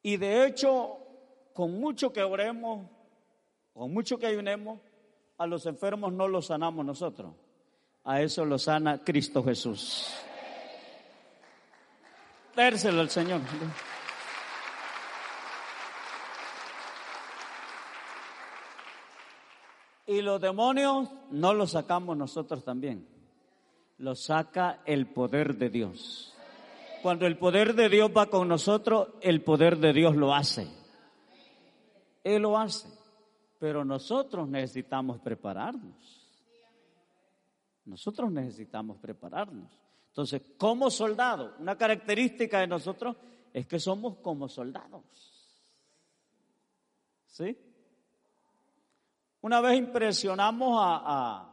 Y 0.01 0.17
de 0.17 0.45
hecho, 0.45 0.97
con 1.53 1.79
mucho 1.79 2.11
que 2.13 2.23
oremos, 2.23 2.87
con 3.73 3.93
mucho 3.93 4.17
que 4.17 4.27
ayunemos, 4.27 4.79
a 5.37 5.47
los 5.47 5.65
enfermos 5.65 6.11
no 6.13 6.27
los 6.27 6.47
sanamos 6.47 6.85
nosotros. 6.85 7.33
A 8.03 8.21
eso 8.21 8.45
lo 8.45 8.57
sana 8.57 9.03
Cristo 9.03 9.43
Jesús 9.43 10.07
dérselo 12.59 13.01
al 13.01 13.09
Señor. 13.09 13.41
Y 20.05 20.21
los 20.21 20.41
demonios 20.41 21.09
no 21.29 21.53
los 21.53 21.71
sacamos 21.71 22.17
nosotros 22.17 22.63
también. 22.63 23.07
Los 23.97 24.25
saca 24.25 24.81
el 24.85 25.07
poder 25.07 25.55
de 25.55 25.69
Dios. 25.69 26.35
Cuando 27.01 27.25
el 27.25 27.37
poder 27.37 27.75
de 27.75 27.89
Dios 27.89 28.11
va 28.15 28.27
con 28.27 28.47
nosotros, 28.47 29.09
el 29.21 29.41
poder 29.41 29.77
de 29.77 29.93
Dios 29.93 30.15
lo 30.15 30.33
hace. 30.33 30.67
Él 32.23 32.41
lo 32.41 32.57
hace. 32.57 32.87
Pero 33.57 33.83
nosotros 33.83 34.47
necesitamos 34.47 35.19
prepararnos. 35.19 36.19
Nosotros 37.85 38.31
necesitamos 38.31 38.97
prepararnos. 38.97 39.69
Entonces, 40.09 40.41
como 40.57 40.89
soldado, 40.89 41.55
una 41.59 41.77
característica 41.77 42.59
de 42.59 42.67
nosotros 42.67 43.15
es 43.53 43.65
que 43.65 43.79
somos 43.79 44.17
como 44.17 44.47
soldados. 44.47 45.03
¿Sí? 47.25 47.57
Una 49.41 49.61
vez 49.61 49.77
impresionamos 49.77 50.77
a, 50.81 51.45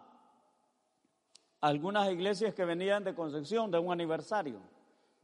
algunas 1.61 2.11
iglesias 2.11 2.55
que 2.55 2.65
venían 2.65 3.05
de 3.05 3.15
Concepción 3.15 3.71
de 3.71 3.79
un 3.79 3.93
aniversario. 3.93 4.61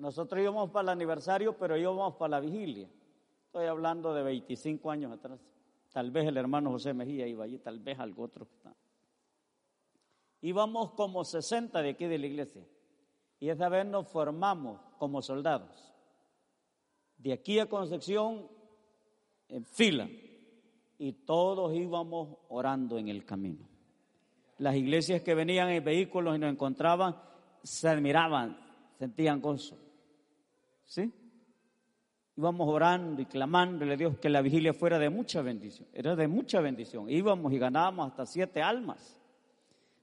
Nosotros 0.03 0.43
íbamos 0.43 0.71
para 0.71 0.83
el 0.83 0.89
aniversario, 0.89 1.57
pero 1.57 1.77
íbamos 1.77 2.17
para 2.17 2.31
la 2.31 2.41
vigilia. 2.41 2.89
Estoy 3.47 3.67
hablando 3.67 4.13
de 4.13 4.25
25 4.25 4.91
años 4.91 5.13
atrás. 5.13 5.39
Tal 5.93 6.11
vez 6.11 6.27
el 6.27 6.37
hermano 6.37 6.73
José 6.73 6.93
Mejía 6.93 7.29
iba 7.29 7.45
allí, 7.45 7.59
tal 7.59 7.79
vez 7.79 8.01
algo 8.01 8.25
otro 8.25 8.45
que 8.45 8.53
está. 8.53 8.75
Íbamos 10.41 10.91
como 10.95 11.23
60 11.23 11.81
de 11.81 11.91
aquí 11.91 12.07
de 12.07 12.19
la 12.19 12.27
iglesia. 12.27 12.67
Y 13.39 13.49
esa 13.49 13.69
vez 13.69 13.87
nos 13.87 14.09
formamos 14.09 14.81
como 14.99 15.23
soldados. 15.23 15.95
De 17.17 17.33
aquí 17.33 17.61
a 17.61 17.69
Concepción, 17.69 18.49
en 19.47 19.65
fila. 19.65 20.09
Y 20.99 21.13
todos 21.13 21.73
íbamos 21.77 22.39
orando 22.49 22.99
en 22.99 23.07
el 23.07 23.25
camino. 23.25 23.69
Las 24.59 24.75
iglesias 24.75 25.23
que 25.23 25.37
venían 25.37 25.69
en 25.69 25.85
vehículos 25.85 26.35
y 26.35 26.41
nos 26.41 26.51
encontraban, 26.51 27.15
se 27.63 27.89
admiraban, 27.89 28.59
sentían 28.99 29.41
gozo. 29.41 29.82
¿Sí? 30.93 31.11
Íbamos 32.37 32.69
orando 32.69 33.23
y 33.23 33.25
clamándole 33.25 33.95
a 33.95 33.97
Dios 33.97 34.19
que 34.19 34.29
la 34.29 34.43
vigilia 34.43 34.75
fuera 34.75 34.99
de 34.99 35.09
mucha 35.09 35.41
bendición. 35.41 35.89
Era 35.91 36.15
de 36.15 36.29
mucha 36.29 36.61
bendición. 36.61 37.09
Íbamos 37.09 37.51
y 37.51 37.59
ganábamos 37.59 38.11
hasta 38.11 38.27
siete 38.27 38.61
almas. 38.61 39.19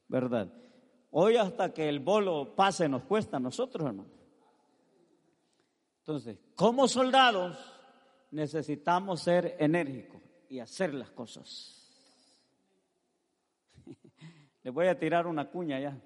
¿Verdad? 0.07 0.51
Hoy 1.11 1.35
hasta 1.35 1.71
que 1.75 1.87
el 1.87 1.99
bolo 1.99 2.55
pase 2.55 2.89
nos 2.89 3.03
cuesta 3.03 3.37
a 3.37 3.39
nosotros, 3.39 3.85
hermano. 3.85 4.09
Entonces, 5.99 6.39
como 6.55 6.87
soldados 6.87 7.55
necesitamos 8.31 9.21
ser 9.21 9.57
enérgicos 9.59 10.23
y 10.49 10.57
hacer 10.57 10.95
las 10.95 11.11
cosas. 11.11 11.85
Les 14.63 14.73
voy 14.73 14.87
a 14.87 14.97
tirar 14.97 15.27
una 15.27 15.51
cuña 15.51 15.79
ya. 15.79 16.01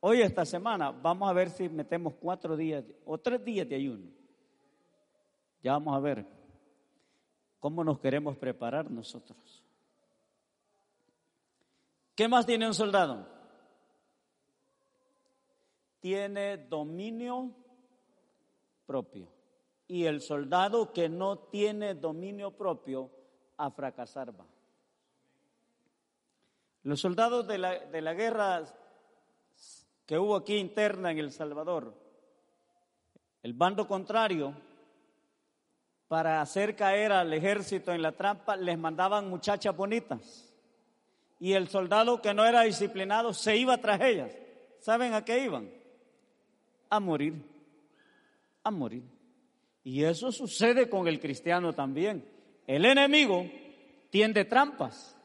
Hoy 0.00 0.22
esta 0.22 0.44
semana 0.44 0.90
vamos 0.90 1.28
a 1.28 1.32
ver 1.32 1.50
si 1.50 1.68
metemos 1.68 2.14
cuatro 2.14 2.56
días 2.56 2.84
o 3.04 3.18
tres 3.18 3.44
días 3.44 3.68
de 3.68 3.76
ayuno. 3.76 4.10
Ya 5.62 5.72
vamos 5.72 5.94
a 5.94 6.00
ver 6.00 6.26
cómo 7.58 7.84
nos 7.84 7.98
queremos 7.98 8.36
preparar 8.36 8.90
nosotros. 8.90 9.62
¿Qué 12.14 12.28
más 12.28 12.46
tiene 12.46 12.66
un 12.66 12.74
soldado? 12.74 13.40
tiene 16.00 16.56
dominio 16.56 17.54
propio. 18.86 19.28
Y 19.86 20.06
el 20.06 20.20
soldado 20.20 20.92
que 20.92 21.08
no 21.08 21.38
tiene 21.38 21.94
dominio 21.94 22.56
propio, 22.56 23.10
a 23.56 23.70
fracasar 23.70 24.38
va. 24.38 24.46
Los 26.82 27.00
soldados 27.00 27.46
de 27.46 27.58
la, 27.58 27.78
de 27.78 28.00
la 28.00 28.14
guerra 28.14 28.64
que 30.10 30.18
hubo 30.18 30.34
aquí 30.34 30.56
interna 30.56 31.12
en 31.12 31.18
El 31.20 31.30
Salvador, 31.30 31.94
el 33.44 33.52
bando 33.52 33.86
contrario, 33.86 34.52
para 36.08 36.40
hacer 36.40 36.74
caer 36.74 37.12
al 37.12 37.32
ejército 37.32 37.92
en 37.92 38.02
la 38.02 38.10
trampa, 38.10 38.56
les 38.56 38.76
mandaban 38.76 39.30
muchachas 39.30 39.76
bonitas. 39.76 40.52
Y 41.38 41.52
el 41.52 41.68
soldado 41.68 42.20
que 42.20 42.34
no 42.34 42.44
era 42.44 42.62
disciplinado 42.62 43.32
se 43.32 43.56
iba 43.56 43.78
tras 43.78 44.00
ellas. 44.00 44.36
¿Saben 44.80 45.14
a 45.14 45.24
qué 45.24 45.44
iban? 45.44 45.70
A 46.88 46.98
morir. 46.98 47.34
A 48.64 48.72
morir. 48.72 49.04
Y 49.84 50.02
eso 50.02 50.32
sucede 50.32 50.90
con 50.90 51.06
el 51.06 51.20
cristiano 51.20 51.72
también. 51.72 52.28
El 52.66 52.84
enemigo 52.84 53.48
tiende 54.10 54.44
trampas. 54.44 55.16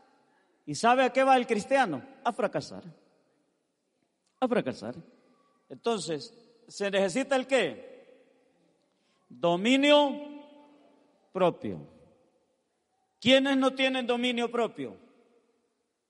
¿Y 0.64 0.76
sabe 0.76 1.06
a 1.06 1.10
qué 1.12 1.24
va 1.24 1.38
el 1.38 1.48
cristiano? 1.48 2.04
A 2.24 2.32
fracasar. 2.32 2.84
A 4.40 4.48
fracasar. 4.48 4.96
Entonces, 5.70 6.34
¿se 6.68 6.92
necesita 6.92 7.36
el 7.36 7.48
qué? 7.48 7.96
Dominio 9.30 10.14
propio. 11.32 11.80
¿Quiénes 13.20 13.58
no 13.58 13.74
tienen 13.74 14.06
dominio 14.06 14.52
propio? 14.52 14.98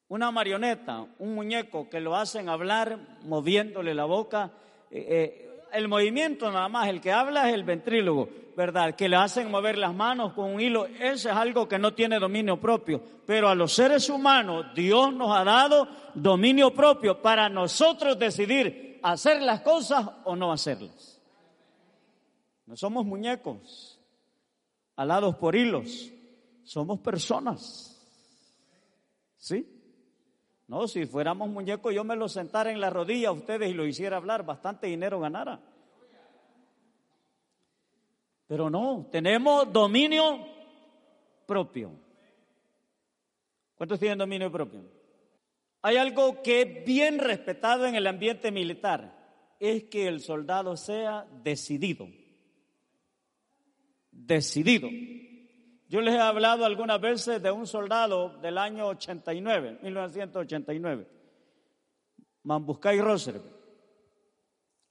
Una 0.08 0.32
marioneta, 0.32 1.08
un 1.18 1.34
muñeco 1.34 1.90
que 1.90 2.00
lo 2.00 2.16
hacen 2.16 2.50
hablar 2.50 3.00
moviéndole 3.24 3.94
la 3.94 4.06
boca. 4.06 4.52
Eh, 4.92 5.06
eh, 5.10 5.45
el 5.74 5.88
movimiento 5.88 6.52
nada 6.52 6.70
más, 6.70 6.88
el 6.88 7.02
que 7.02 7.12
habla 7.12 7.50
es 7.50 7.56
el 7.56 7.64
ventrílogo, 7.64 8.30
¿verdad? 8.56 8.96
Que 8.96 9.10
le 9.10 9.16
hacen 9.16 9.52
mover 9.52 9.78
las 9.78 9.94
manos 9.94 10.34
con 10.34 10.54
un 10.54 10.62
hilo, 10.62 10.86
eso 10.86 11.30
es 11.30 11.36
algo 11.36 11.68
que 11.68 11.80
no 11.80 11.94
tiene 11.94 12.20
dominio 12.20 12.60
propio. 12.60 13.02
Pero 13.26 13.50
a 13.50 13.56
los 13.56 13.74
seres 13.74 14.10
humanos 14.10 14.68
Dios 14.74 15.14
nos 15.14 15.36
ha 15.36 15.44
dado 15.44 15.88
dominio 16.14 16.74
propio 16.74 17.22
para 17.22 17.50
nosotros 17.50 18.18
decidir 18.18 19.00
hacer 19.04 19.42
las 19.42 19.62
cosas 19.62 20.08
o 20.24 20.36
no 20.36 20.52
hacerlas. 20.52 21.22
No 22.66 22.76
somos 22.76 23.06
muñecos 23.06 24.00
alados 24.96 25.36
por 25.36 25.56
hilos, 25.56 26.12
somos 26.64 27.00
personas. 27.00 27.92
¿Sí? 29.38 29.75
No, 30.68 30.88
si 30.88 31.06
fuéramos 31.06 31.50
muñecos, 31.50 31.94
yo 31.94 32.04
me 32.04 32.16
lo 32.16 32.28
sentara 32.28 32.72
en 32.72 32.80
la 32.80 32.90
rodilla 32.90 33.30
a 33.30 33.34
ustedes 33.34 33.70
y 33.70 33.74
lo 33.74 33.86
hiciera 33.86 34.18
hablar, 34.18 34.46
bastante 34.46 34.88
dinero 34.88 35.20
ganara. 35.20 35.60
Pero 38.48 38.70
no, 38.70 39.08
tenemos 39.12 39.72
dominio 39.72 40.40
propio. 41.46 41.92
¿Cuántos 43.76 44.00
tienen 44.00 44.18
dominio 44.18 44.52
propio? 44.52 44.82
Hay 45.82 45.98
algo 45.98 46.42
que 46.42 46.62
es 46.62 46.86
bien 46.86 47.20
respetado 47.20 47.86
en 47.86 47.96
el 47.96 48.08
ambiente 48.08 48.52
militar, 48.52 49.16
es 49.60 49.84
que 49.84 50.08
el 50.08 50.22
soldado 50.22 50.78
sea 50.78 51.28
decidido. 51.44 52.08
Decidido. 54.12 54.90
Yo 55.96 56.02
les 56.02 56.16
he 56.16 56.20
hablado 56.20 56.66
algunas 56.66 57.00
veces 57.00 57.42
de 57.42 57.50
un 57.50 57.66
soldado 57.66 58.38
del 58.42 58.58
año 58.58 58.88
89, 58.88 59.80
1989, 59.82 61.08
Mambuscay 62.44 63.00
Roser. 63.00 63.40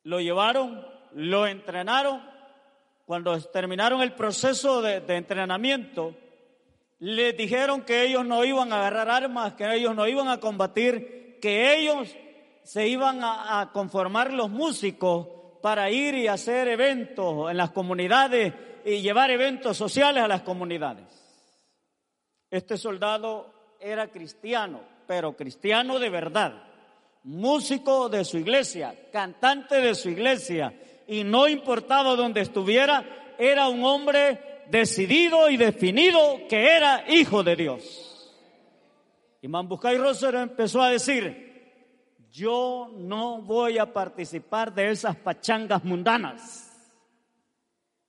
Lo 0.05 0.19
llevaron, 0.19 0.83
lo 1.13 1.47
entrenaron. 1.47 2.23
Cuando 3.05 3.39
terminaron 3.39 4.01
el 4.01 4.15
proceso 4.15 4.81
de, 4.81 5.05
entrenamiento, 5.07 6.15
les 7.01 7.37
dijeron 7.37 7.83
que 7.83 8.07
ellos 8.07 8.25
no 8.25 8.43
iban 8.43 8.73
a 8.73 8.79
agarrar 8.79 9.11
armas, 9.11 9.53
que 9.57 9.75
ellos 9.75 9.95
no 9.95 10.09
iban 10.09 10.29
a 10.29 10.41
combatir, 10.41 11.39
que 11.43 11.77
ellos 11.77 12.17
se 12.63 12.89
iban 12.89 13.19
a 13.23 13.73
conformar 13.75 14.33
los 14.33 14.49
músicos 14.49 15.29
para 15.61 15.91
ir 15.91 16.15
y 16.15 16.29
hacer 16.29 16.67
eventos 16.67 17.51
en 17.51 17.59
las 17.59 17.73
comunidades 17.73 18.55
y 18.85 19.01
llevar 19.01 19.31
eventos 19.31 19.77
sociales 19.77 20.23
a 20.23 20.29
las 20.29 20.43
comunidades. 20.43 21.07
Este 22.51 22.77
soldado 22.77 23.77
era 23.81 24.09
cristiano, 24.09 24.81
pero 25.07 25.37
cristiano 25.37 25.99
de 25.99 26.11
verdad, 26.11 26.63
músico 27.25 28.09
de 28.09 28.25
su 28.25 28.39
iglesia, 28.39 29.09
cantante 29.11 29.81
de 29.81 29.95
su 29.95 30.11
iglesia, 30.11 30.75
y 31.07 31.25
no 31.25 31.49
importaba 31.49 32.15
dónde 32.15 32.43
estuviera, 32.43 33.35
era 33.39 33.69
un 33.69 33.85
hombre 33.85 34.65
decidido 34.71 35.51
y 35.51 35.57
definido 35.57 36.41
que 36.49 36.77
era 36.77 37.05
hijo 37.09 37.43
de 37.43 37.57
Dios. 37.57 38.33
Y 39.43 39.49
Mambucay 39.49 39.99
Rosero 39.99 40.41
empezó 40.41 40.81
a 40.81 40.91
decir, 40.91 41.45
yo 42.31 42.91
no 42.97 43.43
voy 43.43 43.79
a 43.79 43.93
participar 43.93 44.73
de 44.73 44.91
esas 44.91 45.17
pachangas 45.17 45.85
mundanas. 45.85 46.64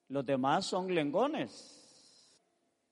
Los 0.09 0.25
demás 0.25 0.65
son 0.65 0.93
lengones. 0.93 1.71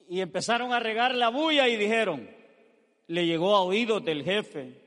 Y 0.07 0.21
empezaron 0.21 0.73
a 0.73 0.79
regar 0.79 1.15
la 1.15 1.29
bulla 1.29 1.67
y 1.67 1.77
dijeron, 1.77 2.29
le 3.07 3.25
llegó 3.25 3.55
a 3.55 3.61
oídos 3.61 4.03
del 4.03 4.23
jefe 4.23 4.81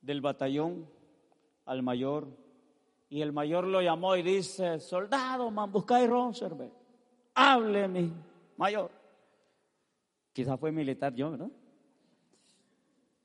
del 0.00 0.20
batallón 0.20 0.88
al 1.64 1.82
mayor. 1.82 2.28
Y 3.08 3.22
el 3.22 3.32
mayor 3.32 3.66
lo 3.66 3.82
llamó 3.82 4.16
y 4.16 4.22
dice, 4.22 4.80
soldado 4.80 5.50
Mambuscay 5.50 6.06
Ronserve, 6.06 6.70
hable 7.34 7.88
mi 7.88 8.12
mayor. 8.56 8.90
Quizás 10.32 10.58
fue 10.58 10.72
militar 10.72 11.14
yo, 11.14 11.30
¿verdad? 11.30 11.50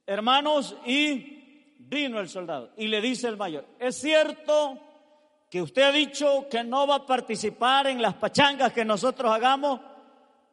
Hermanos, 0.06 0.76
y 0.86 1.76
vino 1.80 2.20
el 2.20 2.28
soldado 2.28 2.72
y 2.78 2.88
le 2.88 3.02
dice 3.02 3.28
el 3.28 3.38
mayor, 3.38 3.66
es 3.80 3.96
cierto 3.96 4.80
que 5.50 5.62
usted 5.62 5.82
ha 5.82 5.92
dicho 5.92 6.48
que 6.50 6.64
no 6.64 6.88
va 6.88 6.96
a 6.96 7.06
participar 7.06 7.88
en 7.88 8.02
las 8.02 8.16
pachangas 8.16 8.74
que 8.74 8.84
nosotros 8.84 9.32
hagamos, 9.32 9.80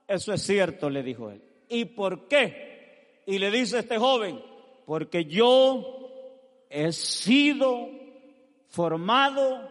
eso 0.06 0.32
es 0.32 0.42
cierto, 0.42 0.88
le 0.88 1.02
dijo 1.02 1.30
él. 1.30 1.42
¿Y 1.68 1.86
por 1.86 2.28
qué? 2.28 3.22
Y 3.26 3.38
le 3.38 3.50
dice 3.50 3.80
este 3.80 3.98
joven, 3.98 4.40
porque 4.86 5.24
yo 5.24 6.66
he 6.70 6.92
sido 6.92 7.88
formado 8.68 9.70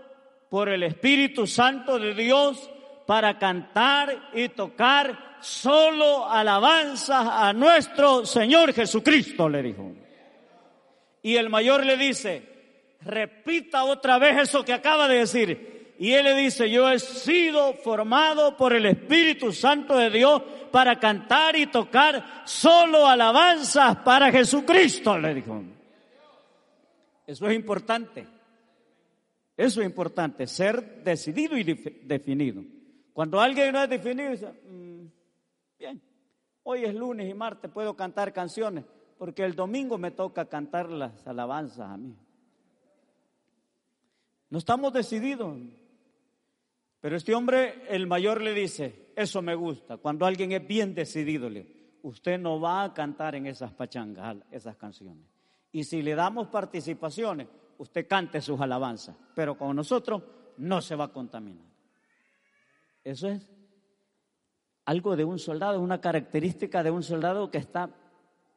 por 0.50 0.70
el 0.70 0.84
Espíritu 0.84 1.48
Santo 1.48 2.00
de 2.00 2.14
Dios 2.14 2.70
para 3.06 3.38
cantar 3.38 4.30
y 4.34 4.50
tocar 4.50 5.38
solo 5.40 6.30
alabanzas 6.30 7.28
a 7.28 7.54
nuestro 7.54 8.26
Señor 8.26 8.74
Jesucristo, 8.74 9.50
le 9.50 9.62
dijo. 9.62 9.92
Y 11.22 11.36
el 11.36 11.50
mayor 11.50 11.86
le 11.86 11.98
dice, 11.98 12.53
repita 13.06 13.84
otra 13.84 14.18
vez 14.20 14.39
eso 14.39 14.63
que 14.63 14.74
acaba 14.74 15.08
de 15.08 15.20
decir. 15.20 15.96
Y 16.00 16.12
él 16.13 16.26
le 16.26 16.36
dice, 16.36 16.70
yo 16.70 16.89
he 16.89 17.00
sido 17.00 17.74
formado 17.76 18.58
por 18.58 18.74
el 18.74 18.86
Espíritu 18.86 19.52
Santo 19.52 19.96
de 19.98 20.10
Dios 20.10 20.42
para 20.72 21.00
cantar 21.00 21.56
y 21.56 21.68
tocar 21.68 22.44
solo 22.46 23.08
alabanzas 23.08 23.98
para 23.98 24.32
Jesucristo, 24.32 25.18
le 25.18 25.36
dijo. 25.36 25.62
Eso 27.28 27.48
es 27.48 27.56
importante. 27.56 28.28
Eso 29.56 29.82
es 29.82 29.86
importante, 29.86 30.48
ser 30.48 31.04
decidido 31.04 31.58
y 31.58 31.63
definido. 31.63 32.63
Cuando 33.13 33.39
alguien 33.39 33.72
no 33.72 33.84
es 33.84 33.89
definido, 33.89 34.32
dice, 34.32 34.48
mm, 34.48 35.06
bien, 35.78 36.02
hoy 36.63 36.86
es 36.86 36.96
lunes 36.96 37.30
y 37.30 37.36
martes, 37.36 37.70
puedo 37.72 37.96
cantar 37.96 38.34
canciones, 38.34 38.84
porque 39.20 39.44
el 39.44 39.56
domingo 39.56 40.00
me 40.00 40.10
toca 40.10 40.46
cantar 40.46 40.89
las 40.89 41.28
alabanzas 41.28 41.92
a 41.92 41.98
mí. 41.98 42.16
No 44.54 44.60
estamos 44.60 44.94
decididos. 44.94 45.58
Pero 47.00 47.18
este 47.18 47.34
hombre, 47.34 47.88
el 47.89 48.06
mayor 48.06 48.39
le 48.39 48.54
dice, 48.54 49.12
eso 49.16 49.42
me 49.42 49.56
gusta. 49.56 49.98
Cuando 49.98 50.28
alguien 50.28 50.52
es 50.52 50.68
bien 50.68 50.94
decidido, 50.94 51.50
le, 51.50 51.66
usted 52.04 52.38
no 52.38 52.60
va 52.60 52.84
a 52.84 52.94
cantar 52.94 53.34
en 53.34 53.48
esas 53.48 53.74
pachangas, 53.74 54.38
esas 54.52 54.76
canciones. 54.76 55.26
Y 55.72 55.84
si 55.86 56.04
le 56.04 56.13
damos 56.13 56.50
participaciones, 56.50 57.48
usted 57.80 58.08
cante 58.08 58.42
sus 58.42 58.62
alabanzas. 58.62 59.16
Pero 59.34 59.58
con 59.58 59.76
nosotros 59.76 60.22
no 60.58 60.82
se 60.82 60.96
va 60.96 61.06
a 61.06 61.12
contaminar. 61.12 61.66
Eso 63.04 63.30
es 63.30 63.52
algo 64.86 65.16
de 65.16 65.26
un 65.26 65.39
soldado, 65.39 65.82
una 65.82 66.00
característica 66.00 66.84
de 66.84 66.92
un 66.92 67.02
soldado 67.02 67.50
que 67.50 67.58
está 67.58 67.89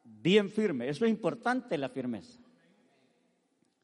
bien 0.05 0.51
firme. 0.51 0.91
Eso 0.91 1.07
es 1.07 1.11
importante 1.11 1.79
la 1.79 1.89
firmeza. 1.89 2.39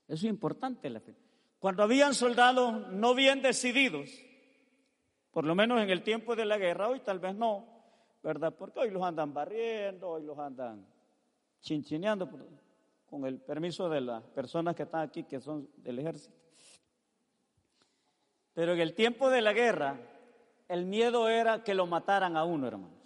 Eso 0.07 0.27
es 0.27 0.31
importante 0.31 0.90
la 0.90 1.01
firmeza. 1.01 1.32
Cuando 1.62 1.85
habían 1.85 2.12
soldados 2.12 2.88
no 2.88 3.14
bien 3.14 3.40
decididos, 3.40 4.11
por 5.31 5.44
lo 5.44 5.55
menos 5.55 5.81
en 5.81 5.90
el 5.90 6.03
tiempo 6.03 6.35
de 6.35 6.44
la 6.44 6.59
guerra, 6.59 6.88
hoy 6.88 6.98
tal 6.98 7.20
vez 7.20 7.37
no, 7.37 7.68
¿verdad? 8.20 8.53
Porque 8.53 8.81
hoy 8.81 8.90
los 8.90 9.05
andan 9.05 9.33
barriendo, 9.33 10.09
hoy 10.09 10.25
los 10.25 10.37
andan 10.40 10.85
chinchineando, 11.61 12.29
con 13.07 13.25
el 13.27 13.38
permiso 13.38 13.88
de 13.88 14.01
las 14.01 14.25
personas 14.25 14.75
que 14.75 14.83
están 14.83 15.03
aquí, 15.03 15.22
que 15.22 15.38
son 15.38 15.68
del 15.77 16.01
ejército. 16.01 16.35
Pero 18.55 18.72
en 18.72 18.81
el 18.81 18.94
tiempo 18.94 19.31
de 19.31 19.40
la 19.40 19.53
guerra, 19.53 20.01
el 20.66 20.85
miedo 20.85 21.29
era 21.29 21.62
que 21.62 21.75
lo 21.75 21.87
mataran 21.87 22.37
a 22.37 22.42
uno, 22.42 22.66
hermanos. 22.66 22.98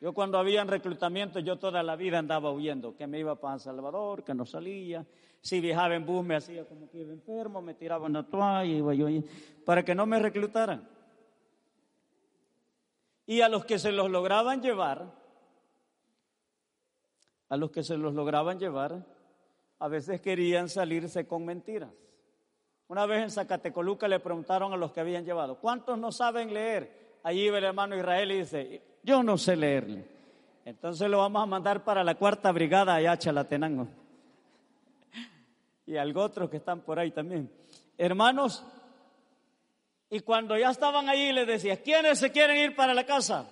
Yo 0.00 0.12
cuando 0.12 0.38
habían 0.38 0.66
reclutamiento, 0.66 1.38
yo 1.38 1.60
toda 1.60 1.84
la 1.84 1.94
vida 1.94 2.18
andaba 2.18 2.50
huyendo, 2.50 2.96
que 2.96 3.06
me 3.06 3.20
iba 3.20 3.40
para 3.40 3.60
San 3.60 3.76
Salvador, 3.76 4.24
que 4.24 4.34
no 4.34 4.44
salía. 4.44 5.06
Si 5.46 5.60
viajaba 5.60 5.94
en 5.94 6.04
bus 6.04 6.24
me 6.24 6.34
hacía 6.34 6.64
como 6.64 6.90
que 6.90 6.98
iba 6.98 7.12
enfermo, 7.12 7.62
me 7.62 7.74
tiraba 7.74 8.06
una 8.06 8.28
toalla, 8.28 8.64
iba 8.64 8.92
yo 8.94 9.06
para 9.64 9.84
que 9.84 9.94
no 9.94 10.04
me 10.04 10.18
reclutaran. 10.18 10.88
Y 13.26 13.42
a 13.42 13.48
los 13.48 13.64
que 13.64 13.78
se 13.78 13.92
los 13.92 14.10
lograban 14.10 14.60
llevar, 14.60 15.08
a 17.48 17.56
los 17.56 17.70
que 17.70 17.84
se 17.84 17.96
los 17.96 18.12
lograban 18.12 18.58
llevar, 18.58 19.06
a 19.78 19.86
veces 19.86 20.20
querían 20.20 20.68
salirse 20.68 21.28
con 21.28 21.44
mentiras. 21.44 21.92
Una 22.88 23.06
vez 23.06 23.22
en 23.22 23.30
Zacatecoluca 23.30 24.08
le 24.08 24.18
preguntaron 24.18 24.72
a 24.72 24.76
los 24.76 24.90
que 24.90 24.98
habían 24.98 25.24
llevado, 25.24 25.60
¿cuántos 25.60 25.96
no 25.96 26.10
saben 26.10 26.52
leer? 26.52 27.20
Allí 27.22 27.42
iba 27.42 27.58
el 27.58 27.64
hermano 27.64 27.96
Israel 27.96 28.32
y 28.32 28.38
dice, 28.38 28.82
yo 29.04 29.22
no 29.22 29.38
sé 29.38 29.54
leerle. 29.54 30.08
Entonces 30.64 31.08
lo 31.08 31.18
vamos 31.18 31.40
a 31.40 31.46
mandar 31.46 31.84
para 31.84 32.02
la 32.02 32.16
cuarta 32.16 32.50
brigada 32.50 32.96
allá 32.96 33.12
a 33.12 33.18
Chalatenango. 33.18 34.05
Y 35.86 35.96
algo 35.96 36.22
otros 36.22 36.50
que 36.50 36.56
están 36.56 36.80
por 36.80 36.98
ahí 36.98 37.12
también. 37.12 37.50
Hermanos, 37.96 38.64
y 40.10 40.20
cuando 40.20 40.56
ya 40.58 40.70
estaban 40.70 41.08
allí 41.08 41.32
les 41.32 41.46
decía, 41.46 41.82
¿quiénes 41.82 42.18
se 42.18 42.32
quieren 42.32 42.56
ir 42.58 42.76
para 42.76 42.92
la 42.94 43.06
casa? 43.06 43.48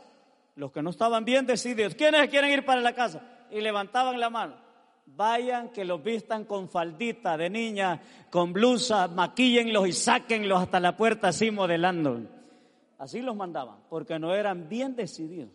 Los 0.57 0.73
que 0.73 0.83
no 0.83 0.91
estaban 0.91 1.25
bien 1.25 1.47
decididos, 1.47 1.95
¿quiénes 1.95 2.23
se 2.23 2.29
quieren 2.29 2.51
ir 2.51 2.65
para 2.65 2.81
la 2.81 2.95
casa? 2.95 3.23
Y 3.51 3.61
levantaban 3.61 4.19
la 4.19 4.31
mano 4.31 4.65
vayan 5.07 5.69
que 5.71 5.85
los 5.85 6.03
vistan 6.03 6.45
con 6.45 6.69
faldita 6.69 7.37
de 7.37 7.51
niña, 7.51 8.01
con 8.31 8.53
blusa, 8.53 9.09
maquíllenlos 9.09 9.89
y 9.89 9.93
sáquenlos 9.93 10.63
hasta 10.63 10.81
la 10.81 10.97
puerta 10.97 11.29
así 11.29 11.51
modelando. 11.51 12.23
Así 12.99 13.21
los 13.21 13.37
mandaban, 13.37 13.77
porque 13.89 14.19
no 14.19 14.35
eran 14.35 14.69
bien 14.69 14.97
decididos. 14.97 15.51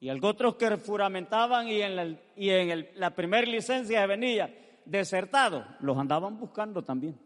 Y 0.00 0.08
algo 0.08 0.28
otros 0.28 0.56
que 0.56 0.76
furamentaban 0.76 1.68
y 1.68 1.80
en, 1.80 1.96
la, 1.96 2.04
y 2.36 2.50
en 2.50 2.88
la 2.96 3.10
primera 3.14 3.46
licencia 3.46 4.04
venía 4.06 4.52
desertados, 4.84 5.66
los 5.80 5.96
andaban 5.96 6.38
buscando 6.38 6.82
también. 6.82 7.18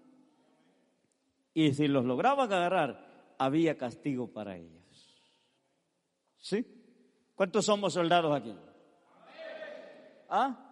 Y 1.55 1.75
si 1.75 1.89
los 1.89 2.05
lograban 2.05 2.53
agarrar, 2.53 3.35
había 3.39 3.77
castigo 3.77 4.29
para 4.29 4.57
ellos. 4.57 4.79
¿Sí? 6.39 6.67
¿Cuántos 7.35 7.65
somos 7.65 7.93
soldados 7.93 8.35
aquí? 8.35 8.55
¿Ah? 10.29 10.69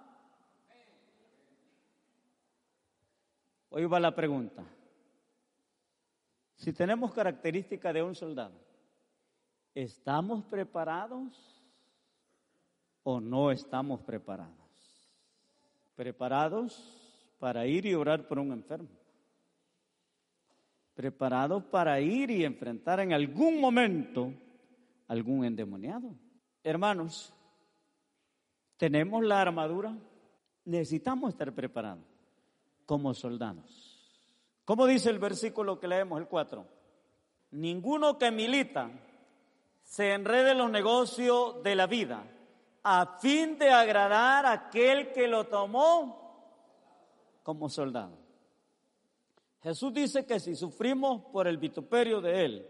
Hoy 3.70 3.84
va 3.86 4.00
la 4.00 4.14
pregunta. 4.14 4.64
Si 6.56 6.72
tenemos 6.72 7.12
características 7.12 7.92
de 7.94 8.02
un 8.02 8.14
soldado, 8.14 8.58
¿estamos 9.74 10.44
preparados 10.44 11.62
o 13.02 13.20
no 13.20 13.50
estamos 13.50 14.00
preparados? 14.00 14.65
Preparados 15.96 16.96
para 17.38 17.66
ir 17.66 17.86
y 17.86 17.94
orar 17.94 18.28
por 18.28 18.38
un 18.38 18.52
enfermo. 18.52 18.88
Preparados 20.94 21.64
para 21.64 22.00
ir 22.00 22.30
y 22.30 22.44
enfrentar 22.44 23.00
en 23.00 23.12
algún 23.12 23.60
momento 23.60 24.32
algún 25.08 25.44
endemoniado. 25.44 26.14
Hermanos, 26.62 27.32
tenemos 28.76 29.24
la 29.24 29.40
armadura, 29.40 29.96
necesitamos 30.64 31.30
estar 31.30 31.52
preparados 31.52 32.04
como 32.84 33.14
soldados. 33.14 34.22
¿Cómo 34.64 34.86
dice 34.86 35.10
el 35.10 35.18
versículo 35.18 35.80
que 35.80 35.88
leemos, 35.88 36.20
el 36.20 36.26
4? 36.26 36.66
Ninguno 37.52 38.18
que 38.18 38.30
milita 38.30 38.90
se 39.82 40.12
enrede 40.12 40.52
en 40.52 40.58
los 40.58 40.70
negocios 40.70 41.62
de 41.62 41.74
la 41.74 41.86
vida 41.86 42.24
a 42.88 43.18
fin 43.18 43.58
de 43.58 43.68
agradar 43.68 44.46
a 44.46 44.52
aquel 44.52 45.10
que 45.12 45.26
lo 45.26 45.48
tomó 45.48 47.42
como 47.42 47.68
soldado. 47.68 48.16
Jesús 49.60 49.92
dice 49.92 50.24
que 50.24 50.38
si 50.38 50.54
sufrimos 50.54 51.22
por 51.32 51.48
el 51.48 51.58
vituperio 51.58 52.20
de 52.20 52.44
Él, 52.44 52.66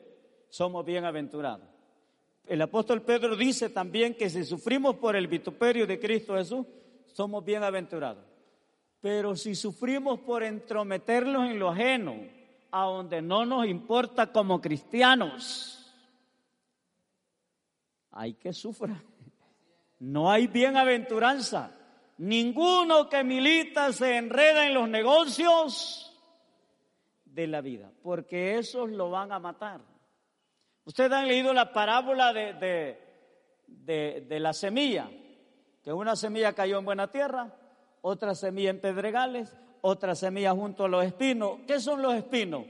somos 0.48 0.86
bienaventurados. 0.86 1.68
El 2.46 2.62
apóstol 2.62 3.02
Pedro 3.02 3.36
dice 3.36 3.68
también 3.68 4.14
que 4.14 4.30
si 4.30 4.42
sufrimos 4.42 4.96
por 4.96 5.16
el 5.16 5.26
vituperio 5.26 5.86
de 5.86 6.00
Cristo 6.00 6.34
Jesús, 6.34 6.66
somos 7.12 7.44
bienaventurados. 7.44 8.24
Pero 9.02 9.36
si 9.36 9.54
sufrimos 9.54 10.20
por 10.20 10.42
entrometernos 10.42 11.50
en 11.50 11.58
lo 11.58 11.68
ajeno, 11.68 12.16
a 12.70 12.84
donde 12.84 13.20
no 13.20 13.44
nos 13.44 13.66
importa 13.66 14.32
como 14.32 14.62
cristianos, 14.62 15.94
hay 18.12 18.32
que 18.32 18.54
sufra. 18.54 18.98
No 20.00 20.30
hay 20.30 20.46
bienaventuranza. 20.46 21.70
Ninguno 22.18 23.08
que 23.08 23.24
milita 23.24 23.92
se 23.92 24.16
enreda 24.16 24.66
en 24.66 24.74
los 24.74 24.88
negocios 24.88 26.02
de 27.24 27.46
la 27.46 27.60
vida, 27.60 27.90
porque 28.02 28.58
esos 28.58 28.90
lo 28.90 29.10
van 29.10 29.32
a 29.32 29.38
matar. 29.38 29.80
Ustedes 30.84 31.12
han 31.12 31.28
leído 31.28 31.52
la 31.52 31.72
parábola 31.72 32.32
de, 32.32 32.54
de, 33.66 34.24
de, 34.26 34.40
la 34.40 34.52
semilla, 34.52 35.10
que 35.82 35.92
una 35.92 36.16
semilla 36.16 36.54
cayó 36.54 36.78
en 36.78 36.84
buena 36.84 37.10
tierra, 37.10 37.54
otra 38.00 38.34
semilla 38.34 38.70
en 38.70 38.80
pedregales, 38.80 39.54
otra 39.82 40.14
semilla 40.14 40.52
junto 40.52 40.84
a 40.84 40.88
los 40.88 41.04
espinos. 41.04 41.58
¿Qué 41.66 41.80
son 41.80 42.00
los 42.00 42.14
espinos? 42.14 42.64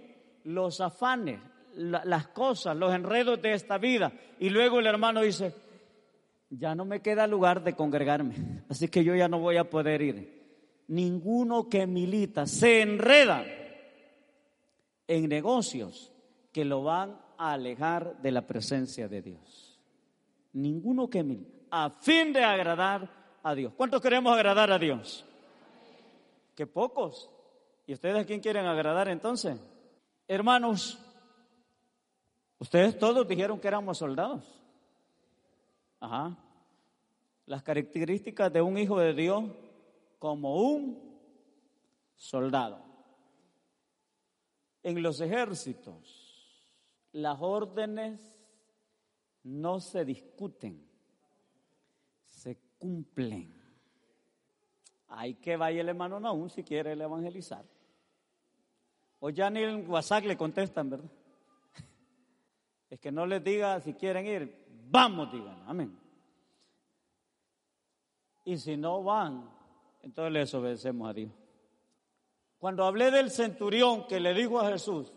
Los 0.45 0.81
afanes, 0.81 1.41
las 1.75 2.29
cosas, 2.29 2.77
los 2.77 2.93
enredos 2.93 3.41
de 3.41 3.53
esta 3.53 3.79
vida. 3.79 4.13
Y 4.41 4.51
luego 4.51 4.81
el 4.81 4.87
hermano 4.87 5.21
dice, 5.21 5.55
ya 6.51 6.75
no 6.75 6.85
me 6.85 7.01
queda 7.01 7.27
lugar 7.27 7.65
de 7.65 7.75
congregarme, 7.75 8.65
así 8.69 8.89
que 8.89 9.05
yo 9.05 9.15
ya 9.15 9.29
no 9.29 9.39
voy 9.39 9.57
a 9.57 9.69
poder 9.69 10.03
ir. 10.03 10.37
Ninguno 10.89 11.69
que 11.69 11.87
milita 11.87 12.47
se 12.47 12.81
enreda 12.81 13.45
en 15.09 15.29
negocios 15.29 16.13
que 16.53 16.65
lo 16.65 16.83
van 16.83 17.21
a 17.39 17.53
alejar 17.53 18.21
de 18.23 18.31
la 18.31 18.47
presencia 18.47 19.09
de 19.09 19.23
Dios. 19.23 19.81
Ninguno 20.53 21.11
que 21.11 21.23
milita, 21.23 21.67
a 21.71 21.91
fin 21.91 22.33
de 22.33 22.45
agradar 22.45 23.39
a 23.43 23.55
Dios. 23.55 23.73
¿Cuántos 23.77 24.01
queremos 24.01 24.33
agradar 24.33 24.71
a 24.71 24.79
Dios? 24.79 25.25
Que 26.55 26.67
pocos. 26.67 27.31
¿Y 27.87 27.93
ustedes 27.93 28.17
a 28.17 28.25
quién 28.25 28.41
quieren 28.41 28.67
agradar 28.67 29.09
entonces? 29.09 29.59
Hermanos, 30.27 30.99
ustedes 32.59 32.99
todos 32.99 33.27
dijeron 33.29 33.61
que 33.61 33.69
éramos 33.69 33.99
soldados. 33.99 34.56
Ajá. 36.07 36.37
Las 37.47 37.63
características 37.63 38.53
de 38.53 38.63
un 38.63 38.79
hijo 38.79 38.99
de 38.99 39.15
Dios 39.15 39.45
como 40.19 40.57
un 40.57 41.19
soldado. 42.15 42.81
En 44.83 45.03
los 45.03 45.21
ejércitos, 45.21 46.69
las 47.13 47.39
órdenes 47.41 48.21
no 49.43 49.81
se 49.81 50.05
discuten 50.05 50.87
cumplen. 52.79 53.53
Hay 55.09 55.35
que 55.35 55.57
vaya 55.57 55.81
el 55.81 55.89
hermano 55.89 56.17
aún 56.27 56.51
si 56.51 56.63
quiere 56.63 56.93
el 56.93 57.01
evangelizar. 57.01 57.65
O 59.21 59.31
ya 59.31 59.51
ni 59.51 59.63
en 59.63 59.89
WhatsApp 59.91 60.25
le 60.25 60.37
contestan, 60.37 60.91
¿verdad? 60.91 61.11
Es 62.91 63.01
que 63.01 63.11
no 63.11 63.27
les 63.27 63.43
diga 63.43 63.81
si 63.81 63.95
quieren 63.95 64.27
ir, 64.27 64.66
vamos, 64.91 65.31
digan, 65.33 65.63
amén. 65.67 65.99
Y 68.45 68.57
si 68.59 68.77
no 68.77 69.03
van, 69.03 69.51
entonces 70.03 70.33
les 70.33 70.55
obedecemos 70.55 71.09
a 71.09 71.13
Dios. 71.13 71.33
Cuando 72.59 72.85
hablé 72.85 73.11
del 73.11 73.31
centurión 73.31 74.07
que 74.07 74.21
le 74.21 74.33
dijo 74.35 74.61
a 74.61 74.71
Jesús, 74.71 75.13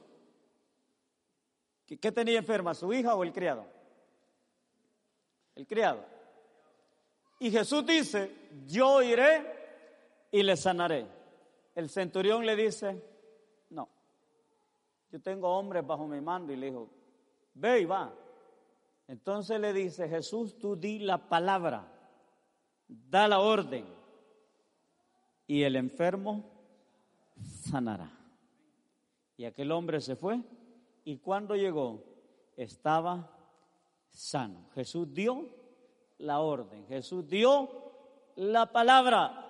¿qué 1.85 2.11
tenía 2.11 2.39
enferma, 2.39 2.73
su 2.73 2.91
hija 2.93 3.15
o 3.15 3.23
el 3.23 3.31
criado? 3.31 3.65
El 5.55 5.65
criado. 5.67 6.03
Y 7.39 7.51
Jesús 7.51 7.85
dice, 7.85 8.49
yo 8.65 9.01
iré 9.01 10.27
y 10.31 10.43
le 10.43 10.57
sanaré. 10.57 11.07
El 11.75 11.89
centurión 11.89 12.45
le 12.45 12.55
dice, 12.55 13.01
no, 13.69 13.87
yo 15.11 15.21
tengo 15.21 15.49
hombres 15.49 15.85
bajo 15.85 16.07
mi 16.07 16.19
mando 16.19 16.51
y 16.51 16.57
le 16.57 16.65
dijo, 16.67 16.89
ve 17.53 17.81
y 17.81 17.85
va. 17.85 18.13
Entonces 19.09 19.59
le 19.59 19.73
dice, 19.73 20.07
Jesús, 20.07 20.59
tú 20.59 20.75
di 20.75 20.99
la 20.99 21.17
palabra, 21.17 21.91
da 22.87 23.27
la 23.27 23.39
orden 23.39 23.83
y 25.47 25.63
el 25.63 25.75
enfermo 25.77 26.45
sanará. 27.43 28.11
Y 29.35 29.45
aquel 29.45 29.71
hombre 29.71 29.99
se 29.99 30.15
fue 30.15 30.39
y 31.03 31.17
cuando 31.17 31.55
llegó 31.55 32.03
estaba 32.55 33.35
sano. 34.09 34.69
Jesús 34.75 35.11
dio 35.11 35.49
la 36.19 36.41
orden. 36.41 36.85
Jesús 36.85 37.27
dio 37.27 37.67
la 38.35 38.71
palabra. 38.71 39.43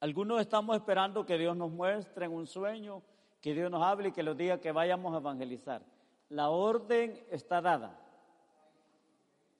Algunos 0.00 0.40
estamos 0.40 0.74
esperando 0.74 1.24
que 1.24 1.38
Dios 1.38 1.56
nos 1.56 1.70
muestre 1.70 2.26
en 2.26 2.32
un 2.32 2.46
sueño 2.48 3.00
Que 3.40 3.54
Dios 3.54 3.70
nos 3.70 3.82
hable 3.82 4.08
y 4.08 4.12
que 4.12 4.24
los 4.24 4.36
diga 4.36 4.58
que 4.58 4.72
vayamos 4.72 5.14
a 5.14 5.18
evangelizar. 5.18 5.93
La 6.28 6.50
orden 6.50 7.24
está 7.30 7.60
dada. 7.60 8.00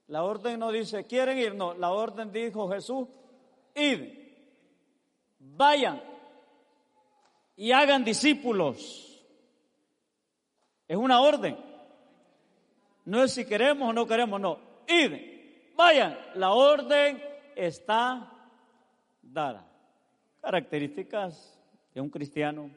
La 0.08 0.22
orden 0.22 0.60
no 0.60 0.70
dice, 0.70 1.06
quieren 1.06 1.38
ir, 1.38 1.54
no, 1.54 1.74
la 1.74 1.90
orden 1.90 2.30
dijo 2.30 2.68
Jesús, 2.68 3.08
id, 3.74 4.18
vayan 5.38 6.02
y 7.56 7.72
hagan 7.72 8.04
discípulos. 8.04 9.10
Es 10.86 10.96
una 10.96 11.20
orden. 11.20 11.56
No 13.06 13.22
es 13.22 13.32
si 13.32 13.46
queremos 13.46 13.88
o 13.88 13.92
no 13.92 14.06
queremos, 14.06 14.40
no. 14.40 14.58
Id, 14.86 15.74
vayan. 15.76 16.18
La 16.34 16.52
orden 16.52 17.22
está 17.56 18.30
dada. 19.22 19.66
Características 20.40 21.58
de 21.94 22.00
un 22.00 22.10
cristiano, 22.10 22.70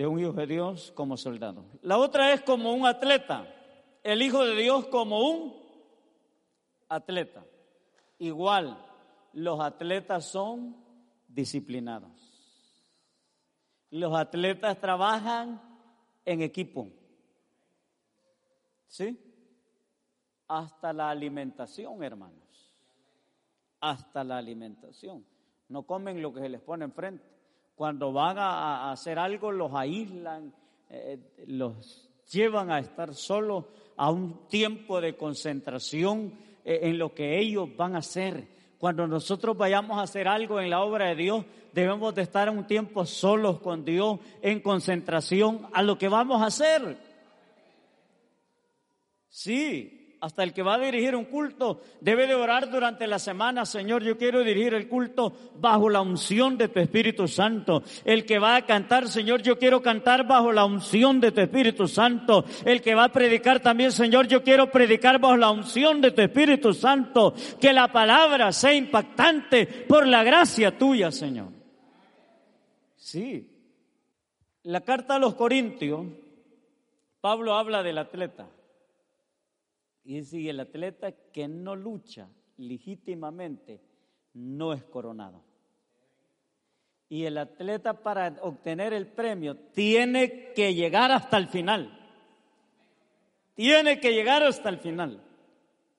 de 0.00 0.06
un 0.06 0.18
hijo 0.18 0.32
de 0.32 0.46
Dios 0.46 0.92
como 0.92 1.18
soldado. 1.18 1.62
La 1.82 1.98
otra 1.98 2.32
es 2.32 2.40
como 2.40 2.72
un 2.72 2.86
atleta. 2.86 3.46
El 4.02 4.22
hijo 4.22 4.42
de 4.46 4.56
Dios 4.56 4.86
como 4.86 5.20
un 5.28 5.54
atleta. 6.88 7.44
Igual, 8.18 8.82
los 9.34 9.60
atletas 9.60 10.24
son 10.24 10.74
disciplinados. 11.28 12.10
Los 13.90 14.16
atletas 14.16 14.80
trabajan 14.80 15.60
en 16.24 16.40
equipo. 16.40 16.88
¿Sí? 18.86 19.20
Hasta 20.48 20.94
la 20.94 21.10
alimentación, 21.10 22.02
hermanos. 22.02 22.72
Hasta 23.80 24.24
la 24.24 24.38
alimentación. 24.38 25.26
No 25.68 25.82
comen 25.82 26.22
lo 26.22 26.32
que 26.32 26.40
se 26.40 26.48
les 26.48 26.62
pone 26.62 26.86
enfrente. 26.86 27.29
Cuando 27.80 28.12
van 28.12 28.36
a, 28.36 28.92
hacer 28.92 29.18
algo, 29.18 29.50
los 29.50 29.72
aíslan, 29.74 30.52
eh, 30.90 31.18
los 31.46 32.10
llevan 32.30 32.70
a 32.70 32.78
estar 32.78 33.14
solos 33.14 33.64
a 33.96 34.10
un 34.10 34.46
tiempo 34.48 35.00
de 35.00 35.16
concentración 35.16 36.34
eh, 36.62 36.80
en 36.82 36.98
lo 36.98 37.14
que 37.14 37.38
ellos 37.38 37.74
van 37.78 37.94
a 37.94 38.00
hacer. 38.00 38.46
Cuando 38.76 39.06
nosotros 39.06 39.56
vayamos 39.56 39.96
a 39.96 40.02
hacer 40.02 40.28
algo 40.28 40.60
en 40.60 40.68
la 40.68 40.82
obra 40.82 41.06
de 41.06 41.14
Dios, 41.14 41.46
debemos 41.72 42.14
de 42.14 42.20
estar 42.20 42.50
un 42.50 42.66
tiempo 42.66 43.06
solos 43.06 43.60
con 43.60 43.82
Dios, 43.82 44.20
en 44.42 44.60
concentración 44.60 45.66
a 45.72 45.82
lo 45.82 45.96
que 45.96 46.08
vamos 46.08 46.42
a 46.42 46.48
hacer. 46.48 46.98
Sí, 49.30 49.99
hasta 50.20 50.42
el 50.42 50.52
que 50.52 50.62
va 50.62 50.74
a 50.74 50.78
dirigir 50.78 51.16
un 51.16 51.24
culto 51.24 51.80
debe 52.00 52.26
de 52.26 52.34
orar 52.34 52.70
durante 52.70 53.06
la 53.06 53.18
semana, 53.18 53.64
Señor, 53.64 54.02
yo 54.02 54.18
quiero 54.18 54.44
dirigir 54.44 54.74
el 54.74 54.86
culto 54.86 55.32
bajo 55.56 55.88
la 55.88 56.02
unción 56.02 56.58
de 56.58 56.68
tu 56.68 56.78
Espíritu 56.78 57.26
Santo. 57.26 57.82
El 58.04 58.26
que 58.26 58.38
va 58.38 58.56
a 58.56 58.66
cantar, 58.66 59.08
Señor, 59.08 59.40
yo 59.40 59.58
quiero 59.58 59.80
cantar 59.80 60.26
bajo 60.26 60.52
la 60.52 60.66
unción 60.66 61.20
de 61.20 61.32
tu 61.32 61.40
Espíritu 61.40 61.88
Santo. 61.88 62.44
El 62.66 62.82
que 62.82 62.94
va 62.94 63.04
a 63.04 63.12
predicar 63.12 63.60
también, 63.60 63.92
Señor, 63.92 64.28
yo 64.28 64.42
quiero 64.42 64.70
predicar 64.70 65.18
bajo 65.18 65.38
la 65.38 65.50
unción 65.50 66.02
de 66.02 66.10
tu 66.10 66.20
Espíritu 66.20 66.74
Santo. 66.74 67.34
Que 67.58 67.72
la 67.72 67.90
palabra 67.90 68.52
sea 68.52 68.74
impactante 68.74 69.66
por 69.66 70.06
la 70.06 70.22
gracia 70.22 70.76
tuya, 70.76 71.10
Señor. 71.10 71.48
Sí. 72.96 73.50
La 74.64 74.82
carta 74.82 75.16
a 75.16 75.18
los 75.18 75.34
Corintios, 75.34 76.06
Pablo 77.22 77.54
habla 77.54 77.82
del 77.82 77.96
atleta. 77.96 78.46
Y 80.04 80.16
dice, 80.16 80.48
el 80.48 80.60
atleta 80.60 81.12
que 81.12 81.48
no 81.48 81.76
lucha 81.76 82.28
legítimamente 82.56 83.80
no 84.34 84.72
es 84.72 84.82
coronado. 84.84 85.42
Y 87.08 87.24
el 87.24 87.38
atleta 87.38 87.94
para 88.02 88.36
obtener 88.42 88.92
el 88.92 89.08
premio 89.08 89.56
tiene 89.56 90.52
que 90.54 90.74
llegar 90.74 91.10
hasta 91.10 91.36
el 91.36 91.48
final. 91.48 91.96
Tiene 93.54 94.00
que 94.00 94.12
llegar 94.12 94.42
hasta 94.42 94.68
el 94.68 94.78
final 94.78 95.22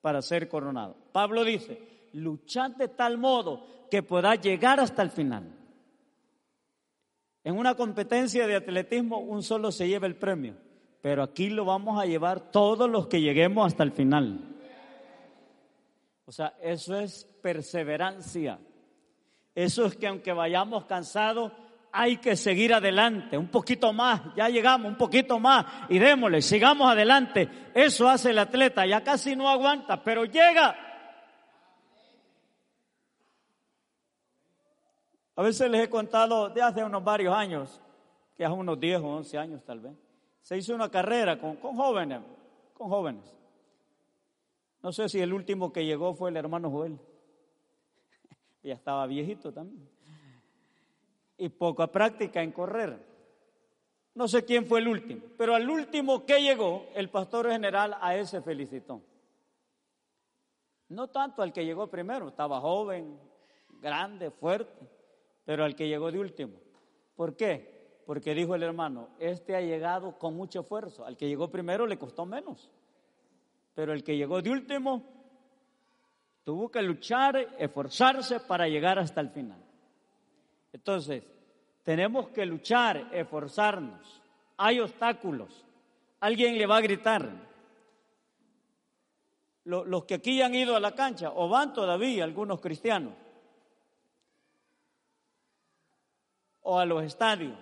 para 0.00 0.22
ser 0.22 0.48
coronado. 0.48 0.96
Pablo 1.12 1.44
dice, 1.44 2.08
luchad 2.12 2.72
de 2.72 2.88
tal 2.88 3.18
modo 3.18 3.66
que 3.90 4.02
pueda 4.02 4.34
llegar 4.34 4.80
hasta 4.80 5.02
el 5.02 5.10
final. 5.10 5.54
En 7.44 7.58
una 7.58 7.74
competencia 7.74 8.46
de 8.46 8.56
atletismo 8.56 9.18
un 9.18 9.42
solo 9.42 9.70
se 9.70 9.86
lleva 9.86 10.06
el 10.06 10.16
premio 10.16 10.71
pero 11.02 11.24
aquí 11.24 11.50
lo 11.50 11.64
vamos 11.64 12.00
a 12.00 12.06
llevar 12.06 12.52
todos 12.52 12.88
los 12.88 13.08
que 13.08 13.20
lleguemos 13.20 13.66
hasta 13.66 13.82
el 13.82 13.90
final. 13.90 14.38
O 16.24 16.30
sea, 16.30 16.54
eso 16.62 16.96
es 16.96 17.24
perseverancia. 17.42 18.60
Eso 19.52 19.84
es 19.84 19.96
que 19.96 20.06
aunque 20.06 20.32
vayamos 20.32 20.84
cansados, 20.84 21.50
hay 21.90 22.18
que 22.18 22.36
seguir 22.36 22.72
adelante, 22.72 23.36
un 23.36 23.48
poquito 23.48 23.92
más, 23.92 24.22
ya 24.34 24.48
llegamos, 24.48 24.92
un 24.92 24.96
poquito 24.96 25.38
más 25.38 25.66
y 25.90 25.98
démosle, 25.98 26.40
sigamos 26.40 26.88
adelante. 26.88 27.48
Eso 27.74 28.08
hace 28.08 28.30
el 28.30 28.38
atleta, 28.38 28.86
ya 28.86 29.02
casi 29.02 29.34
no 29.34 29.50
aguanta, 29.50 30.02
pero 30.02 30.24
llega. 30.24 30.74
A 35.34 35.42
veces 35.42 35.68
les 35.68 35.84
he 35.84 35.90
contado 35.90 36.48
de 36.48 36.62
hace 36.62 36.84
unos 36.84 37.02
varios 37.02 37.34
años, 37.34 37.82
que 38.36 38.44
hace 38.44 38.54
unos 38.54 38.78
10 38.78 39.00
o 39.00 39.08
11 39.16 39.38
años 39.38 39.64
tal 39.64 39.80
vez 39.80 40.11
se 40.42 40.58
hizo 40.58 40.74
una 40.74 40.90
carrera 40.90 41.38
con, 41.38 41.56
jóvenes, 41.56 42.20
con 42.74 42.88
jóvenes. 42.88 43.24
No 44.82 44.92
sé 44.92 45.08
si 45.08 45.20
el 45.20 45.32
último 45.32 45.72
que 45.72 45.84
llegó 45.84 46.14
fue 46.14 46.30
el 46.30 46.36
hermano 46.36 46.70
Joel. 46.70 46.98
ya 48.62 48.74
estaba 48.74 49.06
viejito 49.06 49.52
también. 49.52 49.88
Y 51.38 51.48
poca 51.48 51.86
práctica 51.86 52.42
en 52.42 52.52
correr. 52.52 52.98
No 54.14 54.28
sé 54.28 54.44
quién 54.44 54.66
fue 54.66 54.80
el 54.80 54.88
último, 54.88 55.22
pero 55.38 55.54
al 55.54 55.68
último 55.70 56.26
que 56.26 56.42
llegó, 56.42 56.86
el 56.94 57.08
pastor 57.08 57.50
general 57.50 57.96
a 58.00 58.14
ese 58.16 58.42
felicitó. 58.42 59.00
No 60.88 61.08
tanto 61.08 61.40
al 61.40 61.52
que 61.52 61.64
llegó 61.64 61.86
primero, 61.86 62.28
estaba 62.28 62.60
joven, 62.60 63.18
grande, 63.80 64.30
fuerte, 64.30 64.86
pero 65.46 65.64
al 65.64 65.74
que 65.74 65.88
llegó 65.88 66.12
de 66.12 66.18
último. 66.18 66.52
¿Por 67.16 67.34
qué? 67.36 67.71
Porque 68.06 68.34
dijo 68.34 68.54
el 68.54 68.62
hermano, 68.62 69.08
este 69.18 69.54
ha 69.54 69.60
llegado 69.60 70.18
con 70.18 70.36
mucho 70.36 70.60
esfuerzo, 70.60 71.04
al 71.04 71.16
que 71.16 71.28
llegó 71.28 71.48
primero 71.48 71.86
le 71.86 71.98
costó 71.98 72.26
menos, 72.26 72.70
pero 73.74 73.92
el 73.92 74.02
que 74.02 74.16
llegó 74.16 74.42
de 74.42 74.50
último 74.50 75.02
tuvo 76.44 76.70
que 76.70 76.82
luchar, 76.82 77.36
esforzarse 77.58 78.40
para 78.40 78.66
llegar 78.66 78.98
hasta 78.98 79.20
el 79.20 79.30
final. 79.30 79.62
Entonces, 80.72 81.22
tenemos 81.82 82.28
que 82.28 82.46
luchar, 82.46 83.08
esforzarnos. 83.12 84.20
Hay 84.56 84.80
obstáculos. 84.80 85.64
Alguien 86.20 86.56
le 86.56 86.66
va 86.66 86.78
a 86.78 86.80
gritar. 86.80 87.30
Los 89.64 90.04
que 90.04 90.14
aquí 90.14 90.42
han 90.42 90.54
ido 90.54 90.74
a 90.74 90.80
la 90.80 90.92
cancha, 90.92 91.30
o 91.34 91.48
van 91.48 91.72
todavía 91.72 92.24
algunos 92.24 92.60
cristianos, 92.60 93.14
o 96.62 96.78
a 96.78 96.84
los 96.84 97.04
estadios, 97.04 97.56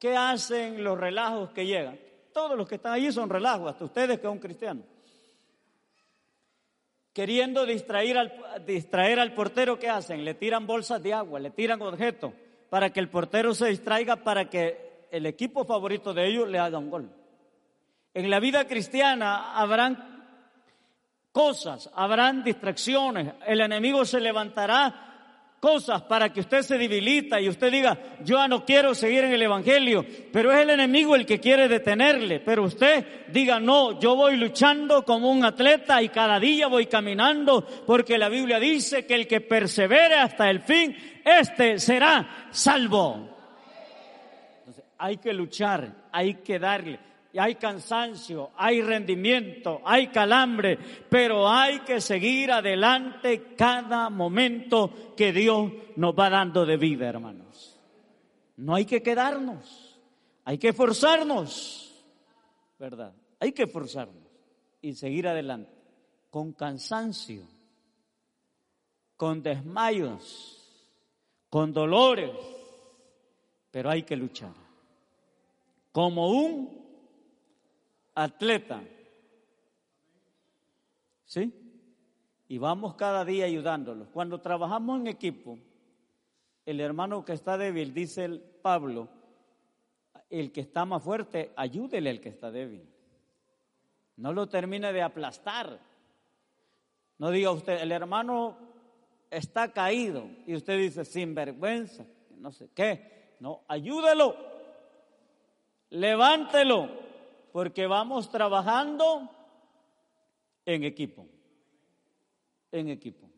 ¿Qué 0.00 0.16
hacen 0.16 0.82
los 0.82 0.98
relajos 0.98 1.50
que 1.50 1.66
llegan? 1.66 2.00
Todos 2.32 2.56
los 2.56 2.66
que 2.66 2.76
están 2.76 2.94
allí 2.94 3.12
son 3.12 3.28
relajos, 3.28 3.70
hasta 3.70 3.84
ustedes 3.84 4.16
que 4.18 4.26
son 4.26 4.38
cristianos. 4.38 4.86
Queriendo 7.12 7.66
distraer 7.66 8.16
al, 8.16 8.64
distraer 8.64 9.20
al 9.20 9.34
portero, 9.34 9.78
¿qué 9.78 9.90
hacen? 9.90 10.24
Le 10.24 10.32
tiran 10.32 10.66
bolsas 10.66 11.02
de 11.02 11.12
agua, 11.12 11.38
le 11.38 11.50
tiran 11.50 11.82
objetos 11.82 12.32
para 12.70 12.90
que 12.90 12.98
el 12.98 13.10
portero 13.10 13.52
se 13.52 13.66
distraiga, 13.66 14.16
para 14.16 14.48
que 14.48 15.06
el 15.10 15.26
equipo 15.26 15.66
favorito 15.66 16.14
de 16.14 16.28
ellos 16.28 16.48
le 16.48 16.58
haga 16.58 16.78
un 16.78 16.88
gol. 16.88 17.10
En 18.14 18.30
la 18.30 18.40
vida 18.40 18.66
cristiana 18.66 19.52
habrán 19.52 20.24
cosas, 21.30 21.90
habrán 21.94 22.42
distracciones, 22.42 23.34
el 23.46 23.60
enemigo 23.60 24.06
se 24.06 24.18
levantará 24.18 25.09
cosas 25.60 26.00
para 26.02 26.32
que 26.32 26.40
usted 26.40 26.62
se 26.62 26.78
debilita 26.78 27.38
y 27.38 27.48
usted 27.48 27.70
diga, 27.70 27.98
yo 28.24 28.38
ya 28.38 28.48
no 28.48 28.64
quiero 28.64 28.94
seguir 28.94 29.24
en 29.24 29.32
el 29.32 29.42
Evangelio, 29.42 30.06
pero 30.32 30.50
es 30.50 30.58
el 30.58 30.70
enemigo 30.70 31.14
el 31.14 31.26
que 31.26 31.38
quiere 31.38 31.68
detenerle, 31.68 32.40
pero 32.40 32.64
usted 32.64 33.26
diga, 33.28 33.60
no, 33.60 34.00
yo 34.00 34.16
voy 34.16 34.36
luchando 34.36 35.04
como 35.04 35.30
un 35.30 35.44
atleta 35.44 36.02
y 36.02 36.08
cada 36.08 36.40
día 36.40 36.66
voy 36.66 36.86
caminando 36.86 37.66
porque 37.86 38.16
la 38.16 38.30
Biblia 38.30 38.58
dice 38.58 39.04
que 39.04 39.14
el 39.14 39.28
que 39.28 39.42
persevere 39.42 40.14
hasta 40.14 40.48
el 40.48 40.60
fin, 40.60 40.96
este 41.22 41.78
será 41.78 42.48
salvo. 42.50 43.28
Entonces, 44.60 44.84
hay 44.96 45.18
que 45.18 45.34
luchar, 45.34 46.08
hay 46.10 46.36
que 46.36 46.58
darle 46.58 47.09
hay 47.38 47.54
cansancio, 47.54 48.50
hay 48.56 48.82
rendimiento, 48.82 49.80
hay 49.84 50.08
calambre, 50.08 50.78
pero 51.08 51.48
hay 51.48 51.80
que 51.80 52.00
seguir 52.00 52.50
adelante 52.50 53.54
cada 53.56 54.10
momento 54.10 55.14
que 55.16 55.32
Dios 55.32 55.72
nos 55.96 56.14
va 56.18 56.28
dando 56.28 56.66
de 56.66 56.76
vida, 56.76 57.08
hermanos. 57.08 57.78
No 58.56 58.74
hay 58.74 58.84
que 58.84 59.02
quedarnos, 59.02 59.98
hay 60.44 60.58
que 60.58 60.72
forzarnos, 60.72 62.04
¿verdad? 62.78 63.12
Hay 63.38 63.52
que 63.52 63.66
forzarnos 63.66 64.26
y 64.82 64.94
seguir 64.94 65.28
adelante 65.28 65.70
con 66.30 66.52
cansancio, 66.52 67.42
con 69.16 69.42
desmayos, 69.42 70.60
con 71.48 71.72
dolores, 71.72 72.30
pero 73.70 73.90
hay 73.90 74.02
que 74.02 74.16
luchar. 74.16 74.52
como 75.92 76.30
un 76.30 76.79
atleta. 78.24 78.82
¿Sí? 81.24 81.54
Y 82.48 82.58
vamos 82.58 82.94
cada 82.94 83.24
día 83.24 83.46
ayudándolos. 83.46 84.08
Cuando 84.08 84.40
trabajamos 84.40 85.00
en 85.00 85.06
equipo, 85.06 85.58
el 86.66 86.80
hermano 86.80 87.24
que 87.24 87.32
está 87.32 87.56
débil, 87.56 87.94
dice 87.94 88.24
el 88.24 88.40
Pablo, 88.40 89.08
el 90.28 90.52
que 90.52 90.60
está 90.60 90.84
más 90.84 91.02
fuerte, 91.02 91.52
ayúdele 91.56 92.10
al 92.10 92.20
que 92.20 92.28
está 92.28 92.50
débil. 92.50 92.88
No 94.16 94.32
lo 94.32 94.48
termine 94.48 94.92
de 94.92 95.02
aplastar. 95.02 95.80
No 97.18 97.30
diga 97.30 97.52
usted, 97.52 97.80
el 97.80 97.92
hermano 97.92 98.56
está 99.30 99.72
caído 99.72 100.28
y 100.46 100.54
usted 100.54 100.78
dice, 100.78 101.04
sin 101.04 101.34
vergüenza, 101.34 102.04
no 102.36 102.50
sé 102.50 102.70
qué. 102.74 103.36
No, 103.40 103.62
ayúdelo, 103.68 104.36
levántelo, 105.90 107.09
porque 107.52 107.86
vamos 107.86 108.30
trabajando 108.30 109.28
en 110.64 110.84
equipo. 110.84 111.26
En 112.72 112.88
equipo. 112.88 113.28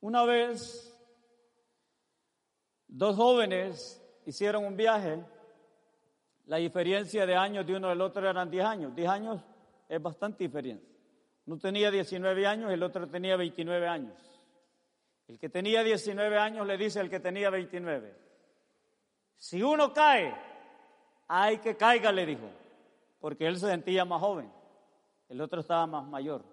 Una 0.00 0.24
vez, 0.24 0.96
dos 2.88 3.16
jóvenes 3.16 4.02
hicieron 4.24 4.64
un 4.64 4.76
viaje. 4.76 5.22
La 6.46 6.56
diferencia 6.56 7.26
de 7.26 7.36
años 7.36 7.66
de 7.66 7.76
uno 7.76 7.88
del 7.88 8.00
otro 8.00 8.28
eran 8.28 8.50
10 8.50 8.64
años. 8.64 8.94
10 8.94 9.08
años 9.08 9.42
es 9.88 10.02
bastante 10.02 10.44
diferencia. 10.44 10.88
Uno 11.46 11.58
tenía 11.58 11.90
19 11.90 12.46
años 12.46 12.70
y 12.70 12.74
el 12.74 12.82
otro 12.82 13.08
tenía 13.08 13.36
29 13.36 13.86
años. 13.86 14.26
El 15.28 15.38
que 15.38 15.48
tenía 15.48 15.82
19 15.82 16.38
años 16.38 16.66
le 16.66 16.76
dice 16.76 17.00
al 17.00 17.10
que 17.10 17.20
tenía 17.20 17.50
29, 17.50 18.14
si 19.36 19.62
uno 19.62 19.92
cae, 19.92 20.34
hay 21.28 21.58
que 21.58 21.76
caiga, 21.76 22.12
le 22.12 22.26
dijo, 22.26 22.48
porque 23.20 23.46
él 23.46 23.58
se 23.58 23.68
sentía 23.68 24.04
más 24.04 24.20
joven, 24.20 24.50
el 25.28 25.40
otro 25.40 25.60
estaba 25.60 25.86
más 25.86 26.06
mayor. 26.06 26.44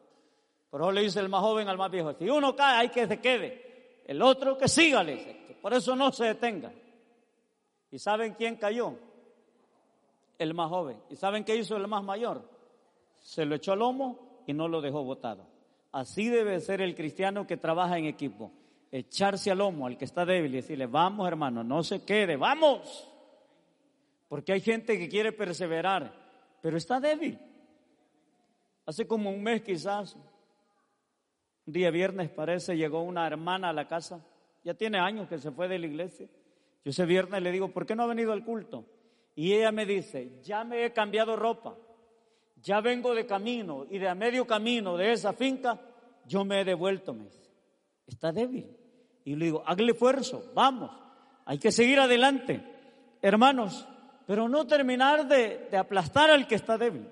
Por 0.70 0.82
eso 0.82 0.92
le 0.92 1.02
dice 1.02 1.20
el 1.20 1.30
más 1.30 1.42
joven 1.42 1.70
al 1.70 1.78
más 1.78 1.92
viejo, 1.92 2.14
si 2.14 2.30
uno 2.30 2.56
cae, 2.56 2.82
hay 2.82 2.90
que 2.90 3.08
se 3.08 3.20
quede, 3.20 4.02
el 4.06 4.22
otro 4.22 4.58
que 4.58 4.68
siga, 4.68 5.04
le 5.04 5.44
por 5.64 5.74
eso 5.74 5.96
no 5.96 6.12
se 6.12 6.26
detenga. 6.26 6.74
¿Y 7.90 7.98
saben 7.98 8.34
quién 8.34 8.58
cayó? 8.58 8.96
El 10.38 10.54
más 10.54 10.68
joven. 10.68 10.98
¿Y 11.10 11.16
saben 11.16 11.46
qué 11.46 11.56
hizo 11.56 11.78
el 11.78 11.88
más 11.88 12.04
mayor? 12.04 12.50
Se 13.22 13.46
lo 13.46 13.56
echó 13.56 13.72
al 13.72 13.80
lomo 13.80 14.42
y 14.46 14.52
no 14.52 14.68
lo 14.68 14.82
dejó 14.82 15.06
botado. 15.06 15.48
Así 15.94 16.28
debe 16.28 16.60
ser 16.60 16.82
el 16.82 16.96
cristiano 16.96 17.48
que 17.48 17.56
trabaja 17.56 17.98
en 17.98 18.08
equipo. 18.08 18.52
Echarse 18.92 19.52
al 19.52 19.60
lomo 19.60 19.88
al 19.88 19.98
que 19.98 20.04
está 20.04 20.26
débil 20.26 20.52
y 20.54 20.58
decirle, 20.58 20.86
vamos 20.86 21.26
hermano, 21.30 21.64
no 21.64 21.82
se 21.82 22.04
quede, 22.04 22.36
vamos. 22.36 23.10
Porque 24.28 24.52
hay 24.52 24.60
gente 24.60 25.00
que 25.00 25.08
quiere 25.08 25.32
perseverar, 25.32 26.14
pero 26.64 26.78
está 26.78 27.02
débil. 27.02 27.38
Hace 28.86 29.06
como 29.06 29.30
un 29.30 29.44
mes 29.44 29.64
quizás, 29.64 30.16
un 30.16 31.74
día 31.74 31.92
viernes 31.92 32.30
parece, 32.30 32.78
llegó 32.78 33.02
una 33.02 33.28
hermana 33.28 33.70
a 33.70 33.74
la 33.74 33.86
casa, 33.86 34.26
ya 34.64 34.74
tiene 34.74 34.98
años 34.98 35.28
que 35.28 35.40
se 35.40 35.52
fue 35.52 35.68
de 35.68 35.78
la 35.78 35.88
iglesia. 35.88 36.30
Yo 36.86 36.92
ese 36.92 37.06
viernes 37.06 37.44
le 37.44 37.52
digo, 37.52 37.68
¿por 37.68 37.86
qué 37.86 37.98
no 37.98 38.04
ha 38.04 38.08
venido 38.08 38.32
al 38.32 38.46
culto? 38.46 38.86
Y 39.36 39.52
ella 39.52 39.74
me 39.74 39.86
dice, 39.86 40.40
ya 40.42 40.64
me 40.64 40.86
he 40.86 40.94
cambiado 40.94 41.36
ropa, 41.36 41.76
ya 42.62 42.80
vengo 42.80 43.14
de 43.14 43.26
camino 43.26 43.86
y 43.90 43.98
de 43.98 44.08
a 44.08 44.16
medio 44.16 44.48
camino 44.48 44.96
de 44.96 45.12
esa 45.12 45.34
finca, 45.34 45.82
yo 46.26 46.46
me 46.46 46.62
he 46.62 46.64
devuelto, 46.64 47.14
me 47.14 47.26
dice. 47.26 47.52
Está 48.08 48.32
débil. 48.32 48.74
Y 49.26 49.36
le 49.36 49.46
digo, 49.46 49.64
hágale 49.66 49.92
esfuerzo, 49.92 50.50
vamos, 50.56 50.92
hay 51.44 51.58
que 51.58 51.74
seguir 51.74 52.00
adelante. 52.00 52.64
Hermanos, 53.22 53.86
pero 54.26 54.48
no 54.48 54.66
terminar 54.66 55.28
de, 55.28 55.70
aplastar 55.78 56.30
al 56.32 56.48
que 56.48 56.56
está 56.56 56.78
débil. 56.78 57.08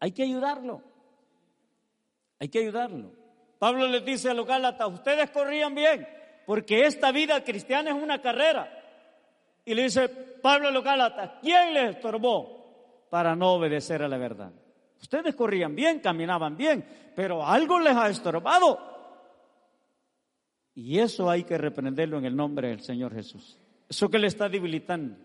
Hay 0.00 0.12
que 0.12 0.22
ayudarlo. 0.22 0.82
Hay 2.38 2.48
que 2.48 2.60
ayudarlo. 2.60 3.12
Pablo 3.58 3.86
les 3.88 4.04
dice 4.04 4.30
a 4.30 4.34
los 4.34 4.46
Gálatas, 4.46 4.92
ustedes 4.92 5.30
corrían 5.30 5.74
bien, 5.74 6.06
porque 6.46 6.84
esta 6.84 7.12
vida 7.12 7.42
cristiana 7.44 7.90
es 7.90 8.02
una 8.02 8.20
carrera. 8.20 8.70
Y 9.64 9.74
le 9.74 9.84
dice 9.84 10.08
Pablo 10.08 10.68
a 10.68 10.70
los 10.70 10.84
Gálatas, 10.84 11.32
¿quién 11.40 11.72
les 11.72 11.96
estorbó 11.96 13.06
para 13.10 13.34
no 13.34 13.54
obedecer 13.54 14.02
a 14.02 14.08
la 14.08 14.18
verdad? 14.18 14.52
Ustedes 15.00 15.34
corrían 15.34 15.74
bien, 15.74 16.00
caminaban 16.00 16.56
bien, 16.56 16.84
pero 17.14 17.46
algo 17.46 17.78
les 17.78 17.96
ha 17.96 18.08
estorbado. 18.08 18.78
Y 20.74 20.98
eso 20.98 21.30
hay 21.30 21.44
que 21.44 21.56
reprenderlo 21.56 22.18
en 22.18 22.24
el 22.24 22.34
nombre 22.34 22.68
del 22.68 22.80
Señor 22.80 23.14
Jesús. 23.14 23.58
Eso 23.88 24.10
que 24.10 24.18
le 24.18 24.26
está 24.26 24.48
debilitando, 24.48 25.16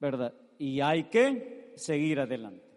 ¿verdad? 0.00 0.34
Y 0.58 0.80
hay 0.80 1.04
que 1.04 1.72
seguir 1.76 2.18
adelante. 2.20 2.68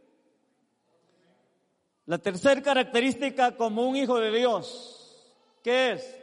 La 2.06 2.18
tercera 2.18 2.62
característica 2.62 3.56
como 3.56 3.88
un 3.88 3.96
hijo 3.96 4.20
de 4.20 4.32
Dios, 4.32 5.34
¿qué 5.64 5.94
es? 5.94 6.20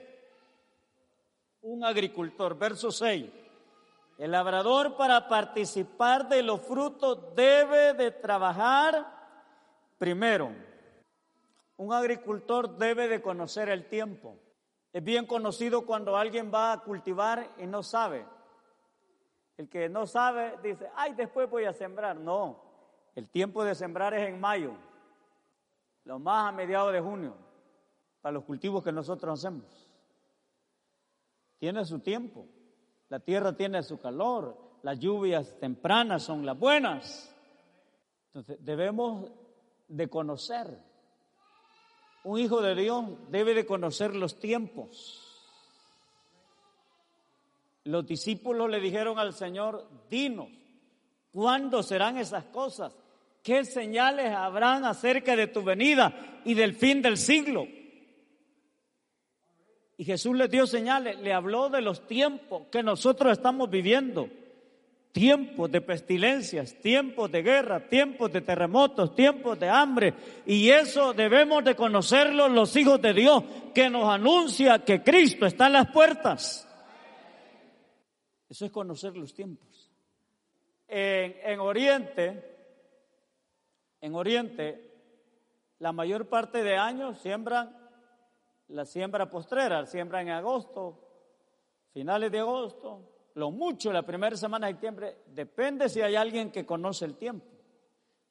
Un 1.62 1.84
agricultor. 1.84 2.56
Verso 2.58 2.90
6. 2.90 3.26
El 4.18 4.30
labrador 4.32 4.96
para 4.96 5.26
participar 5.28 6.28
de 6.28 6.42
los 6.42 6.60
frutos 6.60 7.34
debe 7.34 7.94
de 7.94 8.10
trabajar 8.10 9.06
primero. 9.96 10.52
Un 11.78 11.94
agricultor 11.94 12.76
debe 12.76 13.08
de 13.08 13.22
conocer 13.22 13.70
el 13.70 13.88
tiempo. 13.88 14.36
Es 14.92 15.02
bien 15.02 15.24
conocido 15.24 15.86
cuando 15.86 16.16
alguien 16.18 16.50
va 16.52 16.72
a 16.72 16.80
cultivar 16.80 17.54
y 17.58 17.66
no 17.66 17.82
sabe. 17.82 18.26
El 19.60 19.68
que 19.68 19.90
no 19.90 20.06
sabe 20.06 20.56
dice, 20.62 20.90
ay, 20.96 21.12
después 21.12 21.50
voy 21.50 21.66
a 21.66 21.74
sembrar. 21.74 22.16
No, 22.16 22.56
el 23.14 23.28
tiempo 23.28 23.62
de 23.62 23.74
sembrar 23.74 24.14
es 24.14 24.26
en 24.26 24.40
mayo, 24.40 24.72
lo 26.04 26.18
más 26.18 26.48
a 26.48 26.52
mediados 26.52 26.90
de 26.94 27.00
junio, 27.02 27.34
para 28.22 28.32
los 28.32 28.44
cultivos 28.44 28.82
que 28.82 28.90
nosotros 28.90 29.38
hacemos. 29.38 29.86
Tiene 31.58 31.84
su 31.84 31.98
tiempo, 31.98 32.46
la 33.10 33.20
tierra 33.20 33.54
tiene 33.54 33.82
su 33.82 34.00
calor, 34.00 34.56
las 34.82 34.98
lluvias 34.98 35.54
tempranas 35.60 36.22
son 36.22 36.46
las 36.46 36.58
buenas. 36.58 37.30
Entonces 38.28 38.64
debemos 38.64 39.30
de 39.88 40.08
conocer 40.08 40.90
un 42.24 42.38
hijo 42.38 42.62
de 42.62 42.74
Dios 42.74 43.04
debe 43.28 43.52
de 43.52 43.66
conocer 43.66 44.16
los 44.16 44.38
tiempos. 44.38 45.29
Los 47.84 48.06
discípulos 48.06 48.68
le 48.70 48.80
dijeron 48.80 49.18
al 49.18 49.32
Señor, 49.32 49.88
dinos, 50.08 50.48
¿cuándo 51.32 51.82
serán 51.82 52.18
esas 52.18 52.44
cosas? 52.46 52.92
¿Qué 53.42 53.64
señales 53.64 54.32
habrán 54.32 54.84
acerca 54.84 55.34
de 55.34 55.46
tu 55.46 55.62
venida 55.62 56.40
y 56.44 56.54
del 56.54 56.74
fin 56.74 57.00
del 57.00 57.16
siglo? 57.16 57.66
Y 59.96 60.04
Jesús 60.04 60.36
les 60.36 60.50
dio 60.50 60.66
señales, 60.66 61.18
le 61.20 61.32
habló 61.32 61.68
de 61.68 61.82
los 61.82 62.06
tiempos 62.06 62.68
que 62.70 62.82
nosotros 62.82 63.32
estamos 63.32 63.70
viviendo 63.70 64.28
tiempos 65.12 65.70
de 65.70 65.80
pestilencias, 65.80 66.74
tiempos 66.80 67.30
de 67.30 67.42
guerra, 67.42 67.88
tiempos 67.88 68.32
de 68.32 68.40
terremotos, 68.40 69.14
tiempos 69.14 69.58
de 69.58 69.68
hambre. 69.68 70.14
Y 70.46 70.70
eso 70.70 71.12
debemos 71.12 71.64
de 71.64 71.74
conocerlo 71.74 72.48
los 72.48 72.74
hijos 72.76 73.00
de 73.02 73.12
Dios, 73.12 73.44
que 73.74 73.90
nos 73.90 74.08
anuncia 74.08 74.78
que 74.80 75.02
Cristo 75.02 75.46
está 75.46 75.66
en 75.66 75.74
las 75.74 75.90
puertas. 75.90 76.66
Eso 78.50 78.66
es 78.66 78.70
conocer 78.70 79.16
los 79.16 79.32
tiempos. 79.32 79.90
En, 80.86 81.36
en 81.42 81.60
Oriente, 81.60 82.44
en 84.02 84.14
Oriente, 84.14 84.92
la 85.78 85.92
mayor 85.92 86.28
parte 86.28 86.62
de 86.62 86.76
años 86.76 87.18
siembran 87.18 87.80
la 88.70 88.84
siembra 88.84 89.28
postrera, 89.28 89.84
siembran 89.86 90.28
en 90.28 90.34
agosto, 90.34 90.98
finales 91.92 92.30
de 92.30 92.40
agosto, 92.40 93.02
lo 93.34 93.50
mucho 93.50 93.92
la 93.92 94.02
primera 94.02 94.36
semana 94.36 94.66
de 94.66 94.74
septiembre, 94.74 95.18
depende 95.26 95.88
si 95.88 96.00
hay 96.00 96.14
alguien 96.14 96.50
que 96.50 96.66
conoce 96.66 97.04
el 97.04 97.16
tiempo. 97.16 97.46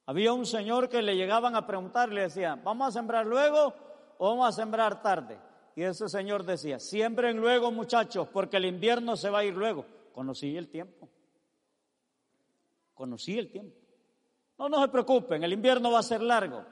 Había 0.06 0.34
un 0.34 0.46
señor 0.46 0.90
que 0.90 1.02
le 1.02 1.16
llegaban 1.16 1.56
a 1.56 1.68
preguntar, 1.68 2.10
le 2.10 2.22
decían, 2.22 2.62
¿vamos 2.64 2.88
a 2.88 2.92
sembrar 2.92 3.26
luego 3.26 3.74
o 4.18 4.30
vamos 4.30 4.48
a 4.48 4.52
sembrar 4.52 5.02
tarde? 5.02 5.38
Y 5.76 5.84
ese 5.84 6.10
señor 6.10 6.44
decía, 6.44 6.80
siembren 6.80 7.38
luego 7.38 7.72
muchachos, 7.72 8.28
porque 8.30 8.58
el 8.58 8.66
invierno 8.66 9.16
se 9.16 9.30
va 9.30 9.40
a 9.40 9.46
ir 9.46 9.54
luego. 9.54 9.86
Conocí 10.20 10.58
el 10.58 10.68
tiempo. 10.68 11.08
Conocí 12.94 13.40
el 13.40 13.50
tiempo. 13.50 13.78
No, 14.58 14.68
no 14.68 14.82
se 14.82 14.90
preocupen, 14.90 15.46
el 15.46 15.54
invierno 15.54 15.92
va 15.92 16.00
a 16.00 16.04
ser 16.04 16.22
largo. 16.22 16.66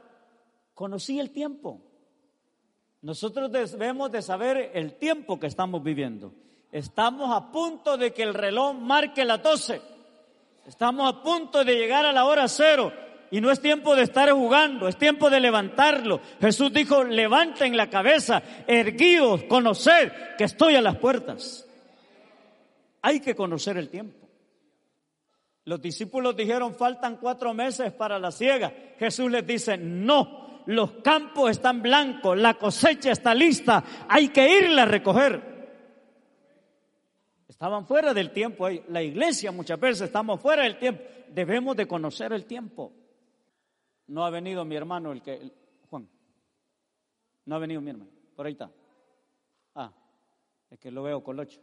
Conocí 0.73 1.17
el 1.17 1.31
tiempo. 1.31 1.79
Nosotros 3.03 3.49
debemos 3.49 4.11
de 4.11 4.21
saber 4.21 4.71
el 4.73 4.95
tiempo 4.95 5.39
que 5.39 5.47
estamos 5.47 5.81
viviendo. 5.81 6.33
Estamos 6.73 7.33
a 7.33 7.49
punto 7.49 7.95
de 7.95 8.11
que 8.11 8.23
el 8.23 8.33
reloj 8.33 8.75
marque 8.75 9.23
la 9.23 9.37
12. 9.37 9.81
Estamos 10.65 11.09
a 11.09 11.23
punto 11.23 11.63
de 11.63 11.73
llegar 11.73 12.05
a 12.05 12.11
la 12.11 12.25
hora 12.25 12.49
cero. 12.49 12.91
Y 13.31 13.39
no 13.39 13.49
es 13.49 13.61
tiempo 13.61 13.95
de 13.95 14.03
estar 14.03 14.29
jugando, 14.29 14.89
es 14.89 14.97
tiempo 14.97 15.29
de 15.29 15.39
levantarlo. 15.39 16.19
Jesús 16.41 16.73
dijo, 16.73 17.05
levanten 17.05 17.77
la 17.77 17.89
cabeza, 17.89 18.43
erguidos, 18.67 19.43
conocer 19.43 20.35
que 20.37 20.43
estoy 20.43 20.75
a 20.75 20.81
las 20.81 20.97
puertas. 20.97 21.66
Hay 23.01 23.19
que 23.19 23.35
conocer 23.35 23.77
el 23.77 23.89
tiempo. 23.89 24.27
Los 25.65 25.81
discípulos 25.81 26.35
dijeron, 26.35 26.73
faltan 26.75 27.17
cuatro 27.17 27.53
meses 27.53 27.91
para 27.91 28.17
la 28.17 28.31
siega. 28.31 28.73
Jesús 28.97 29.29
les 29.29 29.45
dice, 29.45 29.77
no, 29.77 30.63
los 30.65 30.91
campos 31.03 31.51
están 31.51 31.81
blancos, 31.81 32.37
la 32.37 32.53
cosecha 32.53 33.11
está 33.11 33.35
lista, 33.35 33.83
hay 34.07 34.29
que 34.29 34.59
irla 34.59 34.83
a 34.83 34.85
recoger. 34.85 35.57
Estaban 37.47 37.87
fuera 37.87 38.13
del 38.13 38.31
tiempo. 38.31 38.69
La 38.89 39.01
iglesia 39.01 39.51
muchas 39.51 39.79
veces 39.79 40.03
estamos 40.03 40.39
fuera 40.39 40.63
del 40.63 40.77
tiempo. 40.77 41.03
Debemos 41.29 41.75
de 41.75 41.87
conocer 41.87 42.31
el 42.31 42.45
tiempo. 42.45 42.93
No 44.07 44.25
ha 44.25 44.29
venido 44.29 44.63
mi 44.63 44.75
hermano, 44.75 45.11
el 45.11 45.21
que, 45.21 45.51
Juan. 45.89 46.07
No 47.45 47.55
ha 47.55 47.59
venido 47.59 47.81
mi 47.81 47.89
hermano. 47.89 48.11
Por 48.35 48.45
ahí 48.45 48.53
está. 48.53 48.69
Ah, 49.75 49.91
es 50.69 50.79
que 50.79 50.91
lo 50.91 51.03
veo 51.03 51.23
con 51.23 51.39
ocho. 51.39 51.59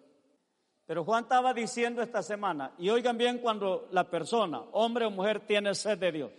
Pero 0.87 1.05
Juan 1.05 1.24
estaba 1.24 1.55
diciendo 1.55 2.03
esta 2.03 2.22
semana, 2.22 2.72
y 2.78 2.91
oigan 2.91 3.16
bien 3.16 3.39
cuando 3.39 3.89
la 3.91 4.05
persona, 4.05 4.62
hombre 4.72 5.07
o 5.07 5.11
mujer, 5.11 5.41
tiene 5.41 5.74
sed 5.74 5.99
de 5.99 6.12
Dios. 6.12 6.30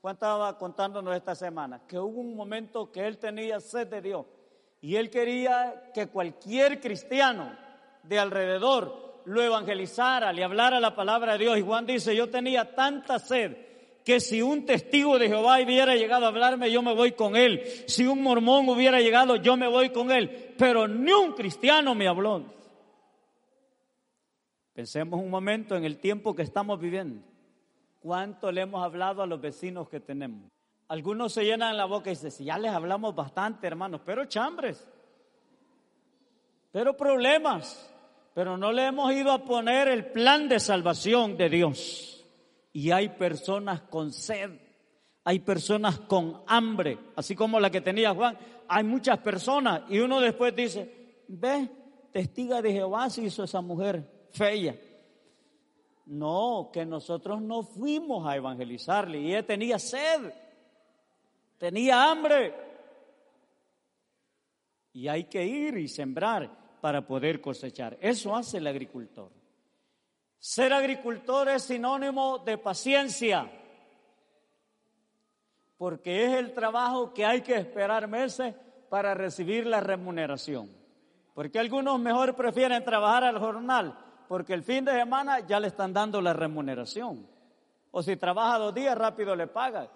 Juan 0.00 0.14
estaba 0.14 0.56
contándonos 0.58 1.14
esta 1.16 1.34
semana 1.34 1.82
que 1.86 1.98
hubo 1.98 2.20
un 2.20 2.36
momento 2.36 2.90
que 2.90 3.06
él 3.06 3.18
tenía 3.18 3.60
sed 3.60 3.88
de 3.88 4.00
Dios 4.00 4.26
y 4.80 4.96
él 4.96 5.10
quería 5.10 5.90
que 5.92 6.06
cualquier 6.08 6.80
cristiano 6.80 7.56
de 8.02 8.18
alrededor 8.18 9.22
lo 9.24 9.42
evangelizara, 9.42 10.32
le 10.32 10.44
hablara 10.44 10.78
la 10.78 10.94
palabra 10.94 11.32
de 11.32 11.38
Dios. 11.38 11.58
Y 11.58 11.62
Juan 11.62 11.86
dice, 11.86 12.14
yo 12.14 12.30
tenía 12.30 12.74
tanta 12.74 13.18
sed 13.18 13.56
que 14.04 14.20
si 14.20 14.40
un 14.40 14.64
testigo 14.64 15.18
de 15.18 15.26
Jehová 15.26 15.60
hubiera 15.60 15.96
llegado 15.96 16.26
a 16.26 16.28
hablarme, 16.28 16.70
yo 16.70 16.82
me 16.82 16.94
voy 16.94 17.12
con 17.12 17.34
él. 17.34 17.62
Si 17.88 18.06
un 18.06 18.22
mormón 18.22 18.68
hubiera 18.68 19.00
llegado, 19.00 19.34
yo 19.34 19.56
me 19.56 19.66
voy 19.66 19.90
con 19.90 20.12
él. 20.12 20.54
Pero 20.56 20.86
ni 20.86 21.12
un 21.12 21.32
cristiano 21.32 21.96
me 21.96 22.06
habló. 22.06 22.44
Pensemos 24.76 25.18
un 25.18 25.30
momento 25.30 25.74
en 25.74 25.86
el 25.86 25.96
tiempo 25.96 26.36
que 26.36 26.42
estamos 26.42 26.78
viviendo. 26.78 27.22
¿Cuánto 27.98 28.52
le 28.52 28.60
hemos 28.60 28.84
hablado 28.84 29.22
a 29.22 29.26
los 29.26 29.40
vecinos 29.40 29.88
que 29.88 30.00
tenemos? 30.00 30.50
Algunos 30.88 31.32
se 31.32 31.46
llenan 31.46 31.78
la 31.78 31.86
boca 31.86 32.10
y 32.10 32.12
dicen, 32.12 32.30
si 32.30 32.44
ya 32.44 32.58
les 32.58 32.72
hablamos 32.72 33.14
bastante, 33.14 33.66
hermanos, 33.66 34.02
pero 34.04 34.26
chambres, 34.26 34.86
pero 36.70 36.94
problemas, 36.94 37.90
pero 38.34 38.58
no 38.58 38.70
le 38.70 38.88
hemos 38.88 39.10
ido 39.14 39.32
a 39.32 39.46
poner 39.46 39.88
el 39.88 40.12
plan 40.12 40.46
de 40.46 40.60
salvación 40.60 41.38
de 41.38 41.48
Dios. 41.48 42.26
Y 42.74 42.90
hay 42.90 43.08
personas 43.08 43.80
con 43.80 44.12
sed, 44.12 44.60
hay 45.24 45.38
personas 45.38 46.00
con 46.00 46.42
hambre, 46.46 46.98
así 47.16 47.34
como 47.34 47.58
la 47.60 47.70
que 47.70 47.80
tenía 47.80 48.14
Juan. 48.14 48.36
Hay 48.68 48.84
muchas 48.84 49.20
personas 49.20 49.84
y 49.88 50.00
uno 50.00 50.20
después 50.20 50.54
dice, 50.54 51.24
ve, 51.28 51.66
testiga 52.12 52.60
de 52.60 52.72
Jehová 52.72 53.08
se 53.08 53.22
hizo 53.22 53.42
esa 53.42 53.62
mujer 53.62 54.15
fea. 54.36 54.76
No, 56.06 56.70
que 56.72 56.86
nosotros 56.86 57.40
no 57.42 57.62
fuimos 57.62 58.26
a 58.26 58.36
evangelizarle 58.36 59.18
y 59.18 59.28
ella 59.30 59.44
tenía 59.44 59.78
sed, 59.78 60.32
tenía 61.58 62.10
hambre. 62.10 62.54
Y 64.92 65.08
hay 65.08 65.24
que 65.24 65.44
ir 65.44 65.76
y 65.76 65.88
sembrar 65.88 66.78
para 66.80 67.06
poder 67.06 67.40
cosechar. 67.40 67.98
Eso 68.00 68.36
hace 68.36 68.58
el 68.58 68.66
agricultor. 68.66 69.30
Ser 70.38 70.72
agricultor 70.72 71.48
es 71.48 71.64
sinónimo 71.64 72.38
de 72.38 72.56
paciencia, 72.56 73.50
porque 75.76 76.24
es 76.24 76.32
el 76.34 76.54
trabajo 76.54 77.12
que 77.12 77.24
hay 77.24 77.40
que 77.40 77.56
esperar 77.56 78.06
meses 78.06 78.54
para 78.88 79.14
recibir 79.14 79.66
la 79.66 79.80
remuneración. 79.80 80.70
Porque 81.34 81.58
algunos 81.58 81.98
mejor 81.98 82.36
prefieren 82.36 82.84
trabajar 82.84 83.24
al 83.24 83.38
jornal, 83.38 83.98
porque 84.28 84.54
el 84.54 84.62
fin 84.62 84.84
de 84.84 84.92
semana 84.92 85.40
ya 85.40 85.60
le 85.60 85.68
están 85.68 85.92
dando 85.92 86.20
la 86.20 86.32
remuneración. 86.32 87.26
O 87.90 88.02
si 88.02 88.16
trabaja 88.16 88.58
dos 88.58 88.74
días, 88.74 88.96
rápido 88.96 89.34
le 89.34 89.46
paga. 89.46 89.88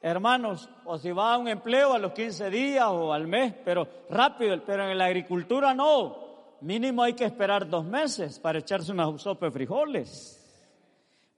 Hermanos, 0.00 0.68
o 0.84 0.98
si 0.98 1.12
va 1.12 1.34
a 1.34 1.38
un 1.38 1.48
empleo 1.48 1.94
a 1.94 1.98
los 1.98 2.12
15 2.12 2.50
días 2.50 2.86
o 2.88 3.12
al 3.12 3.26
mes, 3.26 3.54
pero 3.64 3.88
rápido, 4.10 4.60
pero 4.64 4.90
en 4.90 4.98
la 4.98 5.06
agricultura 5.06 5.72
no. 5.72 6.24
Mínimo 6.60 7.02
hay 7.02 7.14
que 7.14 7.24
esperar 7.24 7.68
dos 7.68 7.84
meses 7.84 8.38
para 8.38 8.58
echarse 8.58 8.92
una 8.92 9.18
sopa 9.18 9.46
de 9.46 9.52
frijoles, 9.52 10.40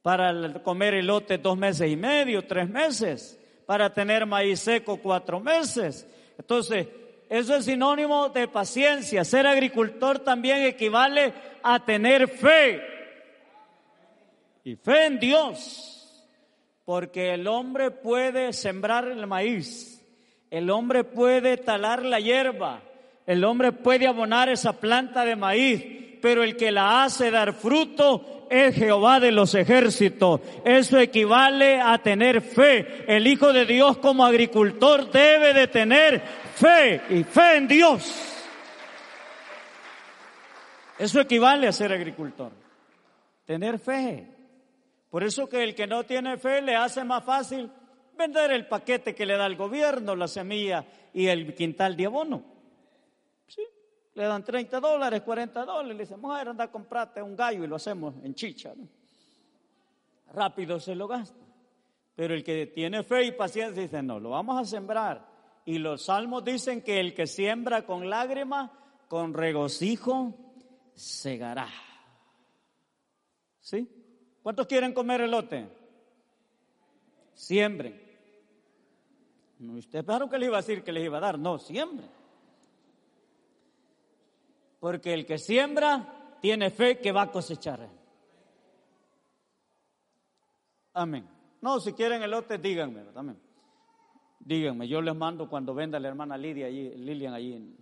para 0.03 0.63
comer 0.63 0.95
elote 0.95 1.39
dos 1.39 1.57
meses 1.57 1.91
y 1.91 1.97
medio, 1.97 2.47
tres 2.47 2.69
meses, 2.69 3.39
para 3.67 3.93
tener 3.93 4.27
maíz 4.27 4.61
seco 4.61 4.99
cuatro 4.99 5.41
meses. 5.41 6.07
Entonces, 6.39 6.89
eso 7.29 7.57
es 7.57 7.65
sinónimo 7.65 8.29
de 8.29 8.49
paciencia. 8.49 9.25
Ser 9.25 9.47
agricultor 9.47 10.21
también 10.21 10.63
equivale 10.63 11.33
a 11.63 11.85
tener 11.85 12.29
fe. 12.29 12.83
Y 14.65 14.77
fe 14.77 15.07
en 15.07 15.19
Dios. 15.19 16.27
Porque 16.85 17.35
el 17.35 17.49
hombre 17.49 17.91
puede 17.91 18.53
sembrar 18.53 19.09
el 19.09 19.27
maíz. 19.27 20.05
El 20.51 20.71
hombre 20.71 21.03
puede 21.03 21.57
talar 21.57 22.05
la 22.05 22.21
hierba. 22.21 22.81
El 23.27 23.45
hombre 23.45 23.73
puede 23.73 24.07
abonar 24.07 24.49
esa 24.49 24.75
planta 24.75 25.25
de 25.25 25.35
maíz, 25.35 25.85
pero 26.23 26.45
el 26.45 26.57
que 26.57 26.71
la 26.71 27.03
hace 27.03 27.33
dar 27.33 27.55
fruto 27.55 28.47
es 28.49 28.77
Jehová 28.77 29.19
de 29.19 29.33
los 29.33 29.55
ejércitos. 29.57 30.41
Eso 30.65 30.99
equivale 30.99 31.81
a 31.81 31.99
tener 31.99 32.41
fe. 32.41 33.05
El 33.09 33.27
Hijo 33.27 33.53
de 33.53 33.67
Dios 33.67 33.99
como 33.99 34.25
agricultor 34.25 35.11
debe 35.11 35.53
de 35.53 35.67
tener 35.67 36.46
fe 36.57 37.03
y 37.11 37.25
fe 37.25 37.57
en 37.57 37.69
Dios. 37.69 38.37
Eso 40.99 41.21
equivale 41.21 41.69
a 41.69 41.73
ser 41.73 41.93
agricultor. 41.93 42.53
Tener 43.45 43.79
fe. 43.79 44.27
Por 45.11 45.23
eso 45.23 45.49
que 45.49 45.63
el 45.63 45.75
que 45.75 45.87
no 45.87 46.05
tiene 46.05 46.39
fe 46.39 46.63
le 46.63 46.75
hace 46.75 47.05
más 47.05 47.23
fácil 47.25 47.71
vender 48.17 48.51
el 48.51 48.67
paquete 48.67 49.15
que 49.15 49.27
le 49.27 49.37
da 49.37 49.47
el 49.47 49.57
gobierno, 49.57 50.17
la 50.17 50.27
semilla 50.27 50.85
y 51.13 51.27
el 51.27 51.55
quintal 51.55 51.97
de 51.97 52.07
abono. 52.07 52.43
Sí, 53.47 53.63
le 54.15 54.25
dan 54.25 54.43
30 54.43 54.81
dólares, 54.81 55.23
40 55.23 55.65
dólares. 55.65 55.97
Le 55.97 56.03
dice, 56.03 56.17
mujer, 56.17 56.49
anda 56.49 56.65
a 56.65 56.71
comprarte 56.71 57.23
un 57.23 57.37
gallo 57.37 57.63
y 57.63 57.67
lo 57.67 57.77
hacemos 57.77 58.15
en 58.25 58.35
chicha. 58.35 58.73
Rápido 60.33 60.81
se 60.81 60.95
lo 60.95 61.07
gasta. 61.07 61.45
Pero 62.15 62.35
el 62.35 62.43
que 62.43 62.67
tiene 62.67 63.03
fe 63.03 63.25
y 63.25 63.33
paciencia 63.33 63.83
dice, 63.83 64.03
no, 64.03 64.19
lo 64.19 64.31
vamos 64.31 64.61
a 64.61 64.65
sembrar. 64.65 65.36
Y 65.67 65.79
los 65.79 66.05
salmos 66.05 66.45
dicen 66.45 66.81
que 66.81 67.01
el 67.01 67.13
que 67.13 67.27
siembra 67.27 67.85
con 67.85 68.09
lágrimas, 68.09 68.71
con 69.09 69.35
regocijo, 69.35 70.33
segará. 70.95 71.69
¿Sí? 73.61 73.91
¿Cuántos 74.45 74.69
quieren 74.69 74.95
comer 74.95 75.23
elote? 75.23 75.69
Siembren. 77.35 78.01
usted 79.59 80.05
pensaron 80.05 80.31
que 80.31 80.39
le 80.39 80.47
iba 80.47 80.57
a 80.57 80.61
decir 80.61 80.85
que 80.85 80.93
les 80.93 81.05
iba 81.05 81.19
a 81.19 81.21
dar. 81.21 81.37
No, 81.37 81.59
siembren. 81.59 82.11
Porque 84.79 85.13
el 85.15 85.27
que 85.27 85.37
siembra 85.37 86.39
tiene 86.41 86.71
fe 86.71 87.01
que 87.01 87.11
va 87.11 87.23
a 87.23 87.33
cosechar. 87.33 87.89
Amén. 90.93 91.29
No, 91.61 91.81
si 91.81 91.93
quieren 91.93 92.23
elote, 92.23 92.57
díganme. 92.57 93.05
Amén. 93.17 93.46
Díganme, 94.39 94.87
yo 94.87 95.01
les 95.03 95.15
mando 95.15 95.49
cuando 95.49 95.75
venda 95.75 95.99
la 95.99 96.09
hermana 96.09 96.37
Lidia 96.37 96.67
allí, 96.67 96.91
Lilian 96.95 97.35
allí. 97.35 97.77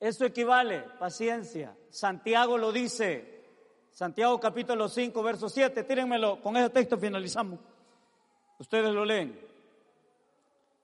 Eso 0.00 0.24
equivale, 0.24 0.80
paciencia. 0.98 1.76
Santiago 1.90 2.58
lo 2.58 2.72
dice. 2.72 3.42
Santiago 3.90 4.40
capítulo 4.40 4.88
5, 4.88 5.22
verso 5.22 5.48
7. 5.48 5.84
Tírenmelo, 5.84 6.40
con 6.40 6.56
ese 6.56 6.70
texto 6.70 6.98
finalizamos. 6.98 7.60
Ustedes 8.58 8.92
lo 8.92 9.04
leen. 9.04 9.38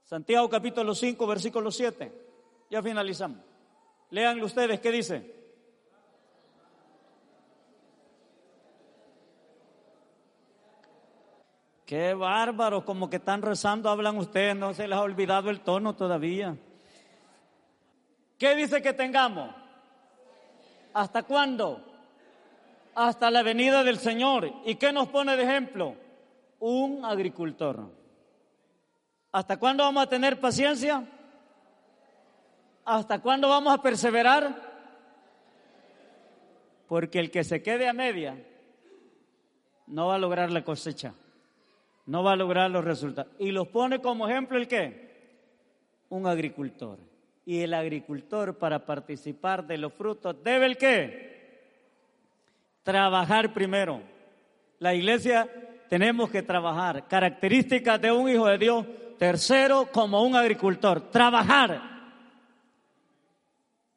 Santiago 0.05 0.49
capítulo 0.49 0.95
5, 0.95 1.27
versículo 1.27 1.71
7. 1.71 2.13
Ya 2.71 2.83
finalizamos. 2.83 3.39
Leanlo 4.11 4.47
ustedes, 4.47 4.81
¿qué 4.81 4.91
dice? 4.91 5.40
Qué 11.91 12.15
bárbaro, 12.15 12.85
como 12.85 13.11
que 13.11 13.17
están 13.17 13.43
rezando, 13.43 13.91
hablan 13.91 14.17
ustedes, 14.17 14.55
no 14.55 14.73
se 14.73 14.87
les 14.87 14.97
ha 14.97 15.03
olvidado 15.03 15.51
el 15.51 15.59
tono 15.59 15.97
todavía. 15.97 16.57
¿Qué 18.39 18.55
dice 18.55 18.81
que 18.81 18.93
tengamos? 18.93 19.53
¿Hasta 20.95 21.25
cuándo? 21.25 21.85
Hasta 22.95 23.29
la 23.33 23.43
venida 23.43 23.83
del 23.83 23.99
Señor. 23.99 24.53
¿Y 24.65 24.77
qué 24.77 24.93
nos 24.93 25.09
pone 25.09 25.37
de 25.37 25.43
ejemplo? 25.43 25.97
Un 26.61 27.05
agricultor. 27.05 27.91
¿Hasta 29.33 29.59
cuándo 29.59 29.83
vamos 29.83 30.05
a 30.05 30.09
tener 30.09 30.39
paciencia? 30.39 31.05
¿Hasta 32.85 33.19
cuándo 33.19 33.49
vamos 33.49 33.75
a 33.75 33.83
perseverar? 33.83 34.55
Porque 36.87 37.19
el 37.19 37.33
que 37.33 37.43
se 37.43 37.65
quede 37.65 37.89
a 37.89 37.93
media 37.93 38.41
no 39.89 40.07
va 40.07 40.15
a 40.15 40.19
lograr 40.19 40.53
la 40.53 40.63
cosecha, 40.63 41.15
no 42.11 42.25
va 42.25 42.33
a 42.33 42.37
lograr 42.37 42.69
los 42.73 42.85
resultados. 42.85 43.33
Y 43.39 43.53
los 43.53 43.69
pone 43.69 44.01
como 44.01 44.29
ejemplo 44.29 44.59
el 44.59 44.67
qué? 44.67 45.11
Un 46.09 46.27
agricultor. 46.27 46.99
Y 47.47 47.61
el 47.61 47.73
agricultor 47.73 48.59
para 48.59 48.85
participar 48.85 49.65
de 49.65 49.79
los 49.79 49.93
frutos 49.93 50.35
debe 50.43 50.67
el 50.67 50.77
qué? 50.77 51.79
Trabajar 52.83 53.55
primero. 53.55 54.03
La 54.81 54.93
iglesia 54.93 55.49
tenemos 55.89 56.31
que 56.31 56.43
trabajar. 56.43 57.07
Características 57.07 58.01
de 58.01 58.11
un 58.11 58.29
hijo 58.29 58.49
de 58.49 58.59
Dios. 58.59 58.87
Tercero, 59.17 59.89
como 59.93 60.25
un 60.25 60.35
agricultor, 60.35 61.13
trabajar. 61.13 61.81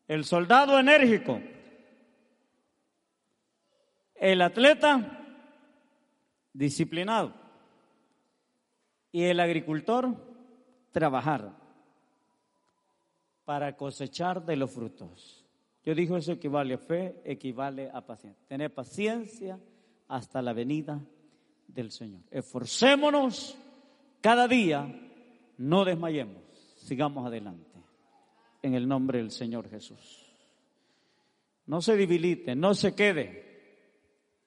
El 0.08 0.24
soldado 0.24 0.78
enérgico. 0.78 1.42
El 4.14 4.40
atleta 4.44 5.20
disciplinado. 6.54 7.43
Y 9.14 9.24
el 9.24 9.40
agricultor 9.40 10.14
trabajar 10.92 11.56
para 13.46 13.78
cosechar 13.78 14.44
de 14.44 14.56
los 14.58 14.72
frutos. 14.72 15.46
Yo 15.86 15.94
digo 15.94 16.18
eso 16.18 16.32
equivale 16.32 16.74
a 16.74 16.78
fe, 16.80 17.22
equivale 17.24 17.92
a 17.94 18.02
paciencia. 18.02 18.44
Tener 18.48 18.74
paciencia 18.74 19.60
hasta 20.08 20.42
la 20.42 20.52
venida 20.54 21.00
del 21.68 21.92
Señor. 21.92 22.22
Esforcémonos 22.32 23.56
cada 24.20 24.48
día, 24.48 24.88
no 25.58 25.86
desmayemos, 25.86 26.42
sigamos 26.78 27.28
adelante. 27.28 27.70
En 28.64 28.74
el 28.74 28.88
nombre 28.88 29.20
del 29.20 29.30
Señor 29.30 29.70
Jesús. 29.70 30.34
No 31.68 31.82
se 31.82 31.96
debilite, 31.96 32.56
no 32.56 32.74
se 32.74 32.96
quede. 32.96 33.44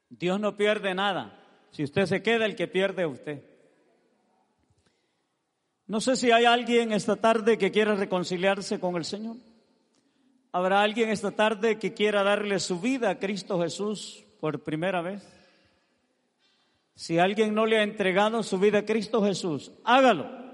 Dios 0.08 0.40
no 0.40 0.56
pierde 0.56 0.94
nada. 0.94 1.38
Si 1.70 1.84
usted 1.84 2.06
se 2.06 2.22
queda, 2.22 2.46
el 2.46 2.56
que 2.56 2.66
pierde 2.66 3.02
es 3.04 3.12
usted. 3.12 3.55
No 5.88 6.00
sé 6.00 6.16
si 6.16 6.32
hay 6.32 6.44
alguien 6.44 6.92
esta 6.92 7.16
tarde 7.16 7.58
que 7.58 7.70
quiera 7.70 7.94
reconciliarse 7.94 8.80
con 8.80 8.96
el 8.96 9.04
Señor. 9.04 9.36
¿Habrá 10.50 10.82
alguien 10.82 11.10
esta 11.10 11.30
tarde 11.30 11.78
que 11.78 11.94
quiera 11.94 12.22
darle 12.22 12.58
su 12.58 12.80
vida 12.80 13.10
a 13.10 13.18
Cristo 13.18 13.60
Jesús 13.60 14.24
por 14.40 14.64
primera 14.64 15.00
vez? 15.02 15.22
Si 16.94 17.18
alguien 17.18 17.54
no 17.54 17.66
le 17.66 17.78
ha 17.78 17.82
entregado 17.82 18.42
su 18.42 18.58
vida 18.58 18.78
a 18.78 18.84
Cristo 18.84 19.22
Jesús, 19.22 19.70
hágalo. 19.84 20.46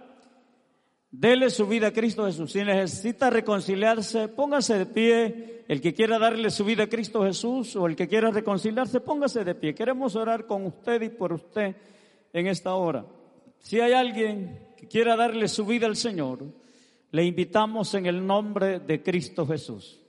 Dele 1.11 1.51
su 1.51 1.67
vida 1.67 1.89
a 1.89 1.93
Cristo 1.93 2.27
Jesús. 2.27 2.53
Si 2.53 2.65
necesita 2.65 3.31
reconciliarse, 3.31 4.29
póngase 4.29 4.79
de 4.79 4.87
pie. 4.87 5.65
El 5.69 5.81
que 5.81 5.95
quiera 5.95 6.19
darle 6.19 6.51
su 6.51 6.65
vida 6.65 6.85
a 6.85 6.89
Cristo 6.89 7.23
Jesús 7.23 7.77
o 7.77 7.87
el 7.87 7.95
que 7.95 8.09
quiera 8.09 8.31
reconciliarse, 8.31 9.01
póngase 9.01 9.45
de 9.45 9.55
pie. 9.55 9.75
Queremos 9.75 10.17
orar 10.17 10.47
con 10.47 10.67
usted 10.67 11.01
y 11.03 11.09
por 11.11 11.33
usted 11.33 11.77
en 12.33 12.47
esta 12.49 12.75
hora. 12.75 13.07
Si 13.61 13.79
hay 13.79 13.93
alguien 13.93 14.72
que 14.83 14.89
quiera 14.89 15.15
darle 15.15 15.47
su 15.47 15.65
vida 15.65 15.87
al 15.87 15.95
Señor, 15.95 16.45
le 17.13 17.25
invitamos 17.25 17.95
en 17.95 18.07
el 18.07 18.27
nombre 18.27 18.81
de 18.81 19.01
Cristo 19.01 19.47
Jesús. 19.47 20.01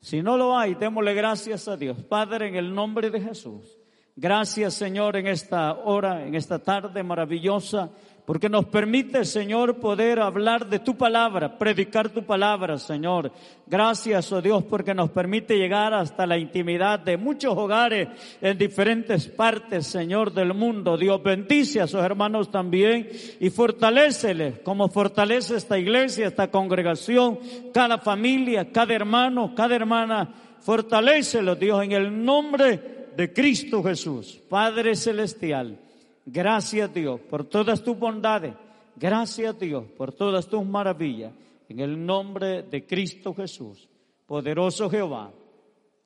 Si 0.00 0.22
no 0.22 0.36
lo 0.36 0.56
hay, 0.56 0.76
démosle 0.76 1.12
gracias 1.12 1.66
a 1.66 1.76
Dios. 1.76 2.04
Padre, 2.04 2.46
en 2.46 2.54
el 2.54 2.72
nombre 2.72 3.10
de 3.10 3.20
Jesús. 3.20 3.76
Gracias, 4.14 4.74
Señor, 4.74 5.16
en 5.16 5.26
esta 5.26 5.72
hora, 5.72 6.24
en 6.24 6.36
esta 6.36 6.60
tarde 6.60 7.02
maravillosa 7.02 7.90
porque 8.24 8.48
nos 8.48 8.66
permite, 8.66 9.24
Señor, 9.24 9.80
poder 9.80 10.20
hablar 10.20 10.68
de 10.68 10.78
tu 10.78 10.96
palabra, 10.96 11.58
predicar 11.58 12.08
tu 12.10 12.22
palabra, 12.22 12.78
Señor. 12.78 13.32
Gracias, 13.66 14.30
oh 14.30 14.40
Dios, 14.40 14.62
porque 14.62 14.94
nos 14.94 15.10
permite 15.10 15.58
llegar 15.58 15.92
hasta 15.92 16.24
la 16.24 16.38
intimidad 16.38 17.00
de 17.00 17.16
muchos 17.16 17.56
hogares 17.56 18.08
en 18.40 18.56
diferentes 18.56 19.26
partes, 19.26 19.88
Señor, 19.88 20.32
del 20.32 20.54
mundo. 20.54 20.96
Dios 20.96 21.20
bendice 21.20 21.80
a 21.80 21.88
sus 21.88 22.00
hermanos 22.00 22.48
también 22.52 23.08
y 23.40 23.50
fortaleceles, 23.50 24.60
como 24.60 24.88
fortalece 24.88 25.56
esta 25.56 25.76
iglesia, 25.76 26.28
esta 26.28 26.48
congregación, 26.48 27.40
cada 27.74 27.98
familia, 27.98 28.70
cada 28.70 28.94
hermano, 28.94 29.52
cada 29.56 29.74
hermana. 29.74 30.32
Fortalécelos, 30.60 31.58
Dios, 31.58 31.82
en 31.82 31.90
el 31.90 32.24
nombre 32.24 33.08
de 33.16 33.32
Cristo 33.32 33.82
Jesús, 33.82 34.40
Padre 34.48 34.94
Celestial. 34.94 35.76
Gracias 36.24 36.92
Dios 36.92 37.20
por 37.20 37.44
todas 37.44 37.82
tus 37.82 37.98
bondades. 37.98 38.54
Gracias 38.96 39.58
Dios 39.58 39.84
por 39.96 40.12
todas 40.12 40.46
tus 40.46 40.64
maravillas. 40.64 41.32
En 41.68 41.80
el 41.80 42.04
nombre 42.04 42.62
de 42.62 42.86
Cristo 42.86 43.34
Jesús, 43.34 43.88
poderoso 44.26 44.90
Jehová. 44.90 45.32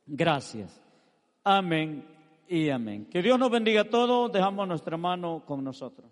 Gracias. 0.07 0.81
Amén 1.43 2.05
y 2.49 2.69
amén. 2.71 3.07
Que 3.07 3.23
Dios 3.23 3.39
nos 3.39 3.51
bendiga 3.51 3.83
a 3.83 3.91
todos. 3.91 4.33
Dejamos 4.33 4.69
nuestra 4.69 4.97
mano 4.97 5.43
con 5.45 5.63
nosotros. 5.65 6.06